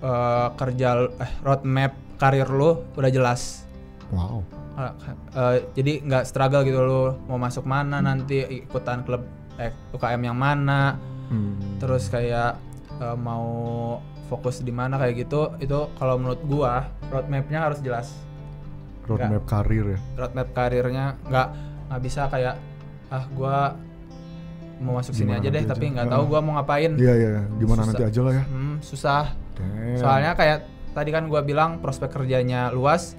eh, 0.05 0.49
kerja 0.55 1.09
eh 1.09 1.33
roadmap 1.41 1.93
karir 2.21 2.47
lu 2.51 2.85
udah 2.95 3.11
jelas. 3.11 3.65
Wow. 4.13 4.45
Eh, 4.79 5.57
jadi 5.75 5.93
nggak 6.07 6.25
struggle 6.29 6.63
gitu 6.63 6.79
lu 6.79 7.19
mau 7.27 7.39
masuk 7.41 7.67
mana 7.67 7.99
nanti 7.99 8.47
ikutan 8.47 9.03
klub 9.03 9.27
eh, 9.59 9.75
UKM 9.91 10.23
yang 10.23 10.39
mana. 10.39 11.01
Hmm. 11.29 11.61
terus 11.77 12.09
kayak 12.09 12.57
eh, 13.05 13.17
mau 13.21 14.01
fokus 14.29 14.61
di 14.61 14.71
mana 14.71 14.95
kayak 14.95 15.15
gitu 15.19 15.57
itu 15.59 15.79
kalau 15.95 16.15
menurut 16.17 16.41
gua 16.45 16.87
roadmapnya 17.09 17.65
harus 17.65 17.81
jelas. 17.81 18.13
Roadmap 19.05 19.45
karir 19.45 19.85
ya? 19.89 19.99
Roadmap 20.15 20.49
karirnya 20.53 21.17
nggak 21.25 21.49
nggak 21.89 22.01
bisa 22.01 22.29
kayak 22.29 22.61
ah 23.09 23.25
gua 23.31 23.73
mau 24.79 24.95
masuk 24.95 25.11
sini 25.11 25.33
Gimana 25.33 25.41
aja 25.41 25.49
deh 25.49 25.59
nanti 25.59 25.73
tapi 25.73 25.85
aja. 25.85 25.93
nggak 25.97 26.09
tahu 26.09 26.23
gua 26.25 26.41
mau 26.41 26.53
ngapain. 26.55 26.93
Iya 26.95 27.15
iya 27.15 27.31
gimana 27.57 27.81
Susah. 27.81 27.89
nanti 27.91 28.03
aja 28.05 28.21
lah 28.21 28.33
ya. 28.33 28.45
Hmm, 28.45 28.77
susah. 28.79 29.25
Damn. 29.57 29.99
soalnya 29.99 30.33
kayak 30.33 30.59
tadi 30.93 31.11
kan 31.11 31.25
gua 31.27 31.41
bilang 31.41 31.81
prospek 31.81 32.13
kerjanya 32.13 32.69
luas. 32.71 33.17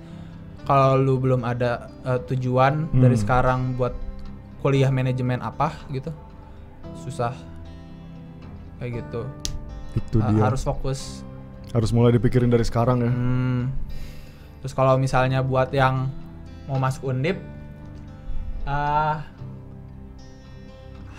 Kalau 0.61 0.93
lu 0.95 1.17
belum 1.17 1.41
ada 1.41 1.89
eh, 2.05 2.21
tujuan 2.27 2.87
Hmm. 2.87 3.01
dari 3.01 3.17
sekarang 3.17 3.73
buat 3.73 3.97
kuliah 4.59 4.87
manajemen 4.87 5.41
apa 5.41 5.73
gitu 5.89 6.13
susah. 6.95 7.33
Kayak 8.77 9.01
gitu 9.01 9.25
itu 9.97 10.17
dia 10.21 10.43
harus 10.45 10.61
fokus 10.61 11.21
harus 11.73 11.89
mulai 11.93 12.13
dipikirin 12.13 12.49
dari 12.49 12.65
sekarang 12.65 12.97
ya 13.05 13.11
Hmm. 13.11 13.63
Terus 14.59 14.75
kalau 14.75 14.99
misalnya 14.99 15.39
buat 15.39 15.71
yang 15.71 16.11
mau 16.67 16.75
masuk 16.77 17.15
undip, 17.15 17.39
ah 18.67 19.23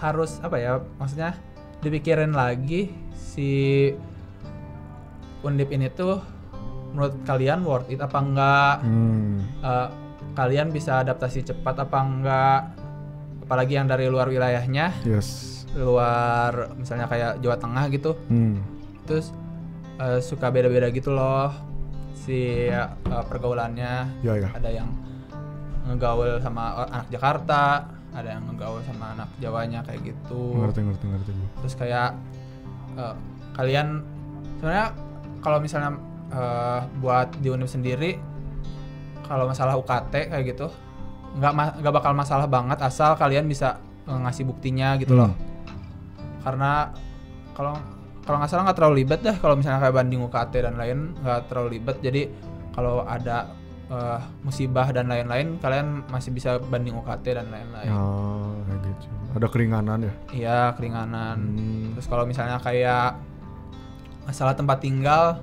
harus 0.00 0.36
apa 0.44 0.56
ya? 0.60 0.80
Maksudnya 1.00 1.36
dipikirin 1.80 2.36
lagi 2.36 2.92
si 3.16 3.88
undip 5.40 5.72
ini 5.72 5.88
tuh 5.88 6.20
menurut 6.92 7.16
kalian 7.24 7.64
worth 7.64 7.88
it 7.88 8.00
apa 8.00 8.18
enggak? 8.20 8.76
hmm. 8.84 9.64
Eh, 9.64 9.88
kalian 10.36 10.68
bisa 10.68 11.00
adaptasi 11.00 11.40
cepat 11.48 11.80
apa 11.80 11.98
enggak? 12.04 12.60
Apalagi 13.48 13.80
yang 13.80 13.88
dari 13.88 14.06
luar 14.06 14.28
wilayahnya, 14.28 14.94
yes 15.02 15.59
luar 15.74 16.74
misalnya 16.74 17.06
kayak 17.06 17.38
Jawa 17.38 17.56
Tengah 17.56 17.84
gitu. 17.90 18.14
Hmm. 18.28 18.58
terus 19.08 19.34
eh, 19.98 20.22
suka 20.22 20.54
beda-beda 20.54 20.86
gitu 20.90 21.10
loh 21.10 21.50
si 22.14 22.70
eh, 22.70 22.88
pergaulannya. 23.02 24.22
Ya 24.22 24.34
ya 24.38 24.48
ada 24.54 24.70
yang 24.70 24.86
ngegaul 25.90 26.38
sama 26.38 26.86
anak 26.86 27.08
Jakarta 27.10 27.90
ada 28.10 28.28
yang 28.38 28.42
ngegaul 28.50 28.82
sama 28.86 29.14
anak 29.14 29.30
Jawanya 29.38 29.82
kayak 29.86 30.14
gitu. 30.14 30.58
Ngerti 30.58 30.80
ngerti 30.82 31.04
ngerti. 31.10 31.30
Terus 31.62 31.74
kayak 31.74 32.14
eh, 32.94 33.14
kalian 33.58 34.02
sebenarnya 34.58 34.86
kalau 35.42 35.58
misalnya 35.58 35.90
eh, 36.30 36.80
buat 37.02 37.34
di 37.38 37.48
univ 37.50 37.66
sendiri 37.66 38.14
kalau 39.26 39.46
masalah 39.46 39.78
UKT 39.78 40.34
kayak 40.34 40.44
gitu 40.54 40.66
nggak 41.38 41.52
ma- 41.54 41.74
nggak 41.78 41.94
bakal 41.94 42.10
masalah 42.10 42.50
banget 42.50 42.82
asal 42.82 43.14
kalian 43.14 43.46
bisa 43.46 43.78
ngasih 44.06 44.42
buktinya 44.42 44.98
gitu 44.98 45.14
loh. 45.14 45.30
Hmm. 45.30 45.49
Karena 46.40 46.92
kalau 47.52 47.76
kalau 48.20 48.36
nggak 48.36 48.48
salah 48.48 48.64
nggak 48.64 48.78
terlalu 48.78 48.94
ribet 48.98 49.20
dah 49.20 49.34
kalau 49.34 49.54
misalnya 49.54 49.80
kayak 49.80 49.96
banding 49.96 50.20
UKT 50.22 50.54
dan 50.60 50.74
lain 50.74 50.98
nggak 51.16 51.40
terlalu 51.46 51.68
ribet 51.72 51.96
jadi 51.98 52.22
kalau 52.70 53.02
ada 53.02 53.50
eh, 53.86 54.18
musibah 54.40 54.86
dan 54.88 55.06
lain-lain 55.06 55.58
kalian 55.58 56.06
masih 56.06 56.30
bisa 56.30 56.56
banding 56.60 56.94
UKT 56.94 57.26
dan 57.32 57.48
lain-lain 57.48 57.90
Oh, 57.90 58.54
kayak 58.64 58.80
gitu. 58.86 59.06
Ada 59.32 59.46
keringanan 59.46 59.98
ya. 60.00 60.12
iya 60.30 60.60
keringanan 60.72 61.36
Hmm. 61.50 61.86
terus 61.92 62.06
kalau 62.06 62.22
misalnya 62.22 62.56
kayak 62.56 63.18
masalah 64.22 64.54
tempat 64.54 64.78
tinggal 64.78 65.42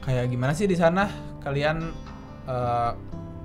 kayak 0.00 0.26
gimana 0.26 0.50
sih 0.50 0.64
di 0.64 0.74
sana 0.74 1.06
kalian 1.40 1.94
eh, 2.44 2.90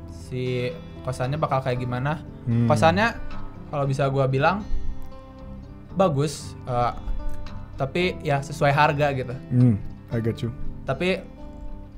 si 0.09 0.69
kosannya 1.01 1.37
bakal 1.37 1.59
kayak 1.59 1.77
gimana 1.77 2.21
Hmm. 2.41 2.65
kosannya 2.65 3.13
kalau 3.69 3.85
bisa 3.85 4.09
gua 4.09 4.25
bilang 4.25 4.65
bagus 5.93 6.53
eh, 6.63 6.91
tapi 7.73 8.15
ya 8.21 8.39
sesuai 8.39 8.69
harga 8.69 9.07
gitu 9.11 9.33
Hmm, 9.49 9.75
I 10.09 10.19
get 10.19 10.39
you. 10.39 10.49
tapi 10.83 11.21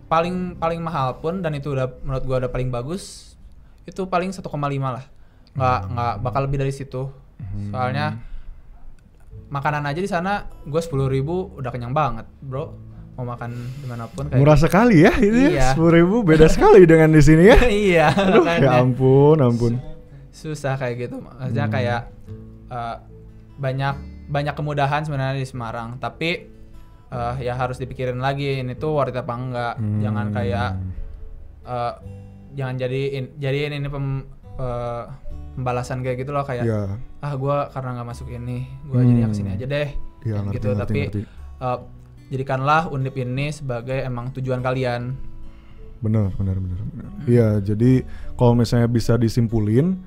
paling 0.05 0.55
paling 0.55 0.79
mahal 0.79 1.17
pun 1.17 1.39
dan 1.39 1.51
itu 1.51 1.71
udah 1.71 1.89
menurut 1.99 2.23
gua 2.23 2.37
udah 2.37 2.47
paling 2.47 2.69
bagus 2.69 3.33
itu 3.83 4.05
paling 4.05 4.29
1,5 4.29 4.45
lah 4.79 5.05
nggak 5.53 5.79
nggak 5.87 6.13
bakal 6.19 6.41
lebih 6.43 6.59
dari 6.59 6.71
situ 6.71 7.09
soalnya 7.69 8.17
makanan 9.49 9.83
aja 9.83 9.97
di 9.97 10.07
sana 10.07 10.33
gue 10.61 10.79
sepuluh 10.79 11.05
ribu 11.05 11.53
udah 11.53 11.69
kenyang 11.69 11.91
banget 11.91 12.25
bro 12.39 12.73
mau 13.13 13.25
makan 13.27 13.53
di 13.75 13.85
mana 13.85 14.05
pun 14.07 14.25
kayak 14.25 14.41
Murah 14.41 14.57
sekali 14.57 15.01
ya 15.01 15.13
ini 15.15 15.53
Iya. 15.53 15.73
sepuluh 15.73 15.93
ribu 15.93 16.15
beda 16.21 16.47
sekali 16.47 16.81
dengan 16.89 17.09
di 17.09 17.21
sini 17.21 17.43
ya. 17.45 17.57
iya 17.63 18.07
Aduh, 18.09 18.41
ya 18.41 18.69
ampun, 18.75 19.37
ampun. 19.37 19.73
susah 20.31 20.73
kayak 20.75 20.95
gitu 21.03 21.21
maksudnya 21.21 21.65
Hmm. 21.65 21.73
kayak 21.73 22.01
eh, 22.67 22.95
banyak 23.55 23.95
banyak 24.25 24.53
kemudahan 24.53 25.03
sebenarnya 25.03 25.35
di 25.35 25.45
Semarang 25.45 25.97
tapi 25.97 26.49
eh, 27.07 27.33
ya 27.39 27.53
harus 27.53 27.77
dipikirin 27.77 28.17
lagi 28.17 28.59
ini 28.59 28.73
tuh 28.73 28.91
worth 28.91 29.09
it 29.09 29.17
apa 29.17 29.33
enggak 29.33 29.73
Hmm. 29.77 29.99
jangan 29.99 30.27
kayak 30.29 30.69
eh, 31.63 31.93
jangan 32.53 32.75
jadiin 32.75 33.25
jadiin 33.37 33.73
ini 33.75 33.87
pem, 33.87 34.25
eh, 34.55 35.03
pembalasan 35.53 36.01
kayak 36.01 36.17
gitu 36.19 36.31
loh 36.31 36.41
kayak 36.41 36.63
Ya, 36.63 36.97
ah 37.19 37.33
gua 37.33 37.69
karena 37.69 37.93
nggak 37.95 38.09
masuk 38.09 38.27
ini 38.27 38.65
gua 38.83 38.99
Hmm. 38.99 39.09
jadi 39.11 39.21
ke 39.23 39.35
sini 39.35 39.49
aja 39.51 39.65
deh 39.67 39.89
Kayak 40.19 40.35
ngerti, 40.41 40.55
gitu 40.55 40.67
ngerti, 40.67 40.81
tapi 40.81 40.99
ngerti. 41.03 41.21
eh, 41.59 41.79
jadikanlah 42.29 42.81
undip 42.87 43.13
ini 43.15 43.47
sebagai 43.49 43.99
emang 43.99 44.33
tujuan 44.33 44.59
kalian 44.59 45.13
benar, 45.99 46.33
benar, 46.33 46.57
benar, 46.57 46.79
benar. 46.89 47.07
Iya, 47.23 47.47
jadi 47.63 48.03
kalau 48.35 48.59
misalnya 48.59 48.91
bisa 48.91 49.15
disimpulin, 49.15 50.03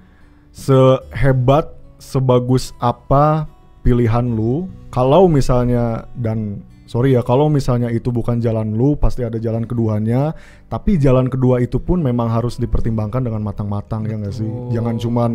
sehebat, 0.52 1.72
sebagus 1.98 2.76
apa 2.82 3.46
pilihan 3.86 4.26
lu, 4.26 4.66
kalau 4.90 5.30
misalnya 5.30 6.10
dan 6.18 6.62
sorry 6.86 7.14
ya, 7.14 7.22
kalau 7.22 7.46
misalnya 7.50 7.90
itu 7.90 8.10
bukan 8.10 8.38
jalan 8.42 8.74
lu, 8.74 8.98
pasti 8.98 9.22
ada 9.22 9.38
jalan 9.38 9.66
keduanya. 9.66 10.34
Tapi 10.66 10.98
jalan 10.98 11.30
kedua 11.30 11.62
itu 11.62 11.78
pun 11.78 12.02
memang 12.02 12.30
harus 12.30 12.58
dipertimbangkan 12.58 13.22
dengan 13.26 13.42
matang-matang 13.42 14.06
ya 14.06 14.18
nggak 14.18 14.34
sih? 14.34 14.48
Jangan 14.74 14.96
cuman 14.98 15.30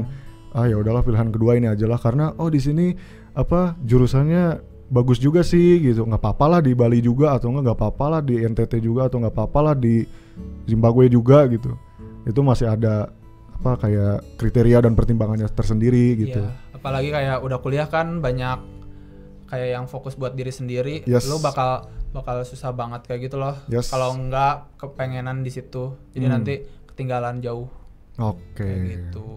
ah 0.51 0.67
ya 0.67 0.75
udahlah 0.75 0.99
pilihan 1.03 1.31
kedua 1.31 1.55
ini 1.55 1.71
aja 1.71 1.87
lah 1.87 1.95
karena 1.95 2.35
oh 2.35 2.51
di 2.51 2.59
sini 2.59 2.91
apa 3.31 3.79
jurusannya 3.87 4.59
bagus 4.91 5.23
juga 5.23 5.47
sih 5.47 5.79
gitu 5.79 6.03
nggak 6.03 6.19
apa-apa 6.19 6.45
lah 6.51 6.59
di 6.59 6.75
Bali 6.75 6.99
juga 6.99 7.39
atau 7.39 7.55
nggak 7.55 7.63
nggak 7.63 7.77
apa-apa 7.79 8.05
lah 8.11 8.21
di 8.21 8.43
NTT 8.43 8.83
juga 8.83 9.07
atau 9.07 9.23
nggak 9.23 9.31
apa-apa 9.31 9.59
lah 9.71 9.75
di 9.79 10.03
Zimbabwe 10.67 11.07
juga 11.07 11.47
gitu 11.47 11.71
itu 12.27 12.39
masih 12.43 12.67
ada 12.67 13.07
apa 13.61 13.77
kayak 13.79 14.41
kriteria 14.41 14.81
dan 14.81 14.97
pertimbangannya 14.97 15.45
tersendiri 15.47 16.17
gitu 16.17 16.41
Iya, 16.41 16.49
apalagi 16.73 17.13
kayak 17.13 17.45
udah 17.45 17.61
kuliah 17.61 17.85
kan 17.85 18.17
banyak 18.17 18.57
kayak 19.45 19.69
yang 19.71 19.85
fokus 19.85 20.17
buat 20.17 20.33
diri 20.33 20.49
sendiri, 20.49 21.05
Yes. 21.05 21.29
lu 21.29 21.37
bakal 21.37 21.85
bakal 22.09 22.41
susah 22.41 22.71
banget 22.71 23.05
kayak 23.05 23.29
gitu 23.29 23.37
loh. 23.37 23.53
Yes. 23.67 23.87
Kalau 23.87 24.17
nggak 24.17 24.81
kepengenan 24.81 25.43
di 25.43 25.51
situ, 25.51 25.93
jadi 26.09 26.25
Hmm. 26.25 26.33
nanti 26.35 26.53
ketinggalan 26.89 27.39
jauh 27.39 27.69
oke 28.17 28.57
kayak 28.57 28.79
gitu. 28.83 29.27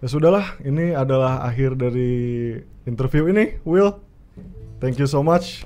ya 0.00 0.08
sudahlah 0.08 0.58
ini 0.60 0.90
adalah 0.90 1.40
akhir 1.42 1.76
dari 1.76 2.12
interview 2.82 3.24
ini 3.26 3.56
Will 3.62 3.94
thank 4.76 4.96
you 4.96 5.06
so 5.06 5.20
much 5.20 5.64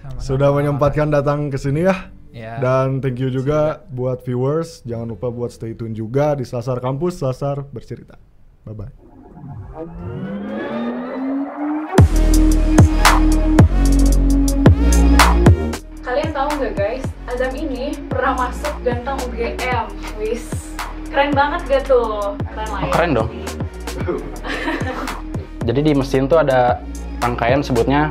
Sama-sama. 0.00 0.20
sudah 0.20 0.48
menyempatkan 0.52 1.08
datang 1.08 1.48
ke 1.48 1.56
sini 1.56 1.82
ya 1.82 2.12
Ya. 2.30 2.62
Dan 2.62 3.02
thank 3.02 3.18
you 3.18 3.26
juga 3.28 3.82
buat 3.90 4.22
viewers. 4.22 4.82
Jangan 4.82 5.10
lupa 5.10 5.28
buat 5.28 5.50
stay 5.50 5.74
tune 5.74 5.92
juga 5.92 6.34
di 6.34 6.46
Sasar 6.46 6.78
Kampus, 6.78 7.18
Sasar 7.18 7.66
Bercerita. 7.66 8.14
Bye-bye. 8.62 8.94
Kalian 16.00 16.30
tahu 16.34 16.48
nggak 16.58 16.72
guys, 16.74 17.04
Azam 17.24 17.52
ini 17.54 17.94
pernah 18.08 18.34
masuk 18.36 18.74
ganteng 18.82 19.16
UGM. 19.24 19.86
Wis, 20.18 20.50
keren 21.08 21.32
banget 21.32 21.60
gak 21.66 21.82
tuh? 21.86 22.34
Keren 22.42 22.68
lah 22.68 22.80
Oh, 22.80 22.88
ya. 22.88 22.92
keren 22.92 23.10
dong. 23.14 23.28
Jadi 25.68 25.80
di 25.82 25.92
mesin 25.94 26.26
tuh 26.26 26.40
ada 26.40 26.80
rangkaian 27.20 27.60
sebutnya 27.60 28.10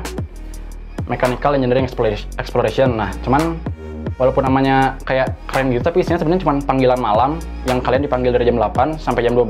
Mechanical 1.06 1.58
Engineering 1.58 1.86
Explora- 1.86 2.30
Exploration. 2.38 2.96
Nah, 2.96 3.10
cuman 3.22 3.58
walaupun 4.20 4.44
namanya 4.44 5.00
kayak 5.08 5.32
keren 5.48 5.72
gitu, 5.72 5.82
tapi 5.82 6.04
isinya 6.04 6.20
sebenarnya 6.20 6.44
cuma 6.44 6.54
panggilan 6.60 7.00
malam 7.00 7.32
yang 7.64 7.80
kalian 7.80 8.04
dipanggil 8.04 8.36
dari 8.36 8.46
jam 8.52 8.60
8 8.60 9.00
sampai 9.00 9.24
jam 9.24 9.34
12. 9.34 9.48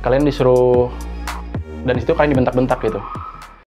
Kalian 0.00 0.22
disuruh 0.22 0.88
dan 1.84 1.98
di 1.98 2.00
situ 2.00 2.14
kalian 2.14 2.32
dibentak-bentak 2.38 2.78
gitu. 2.86 3.02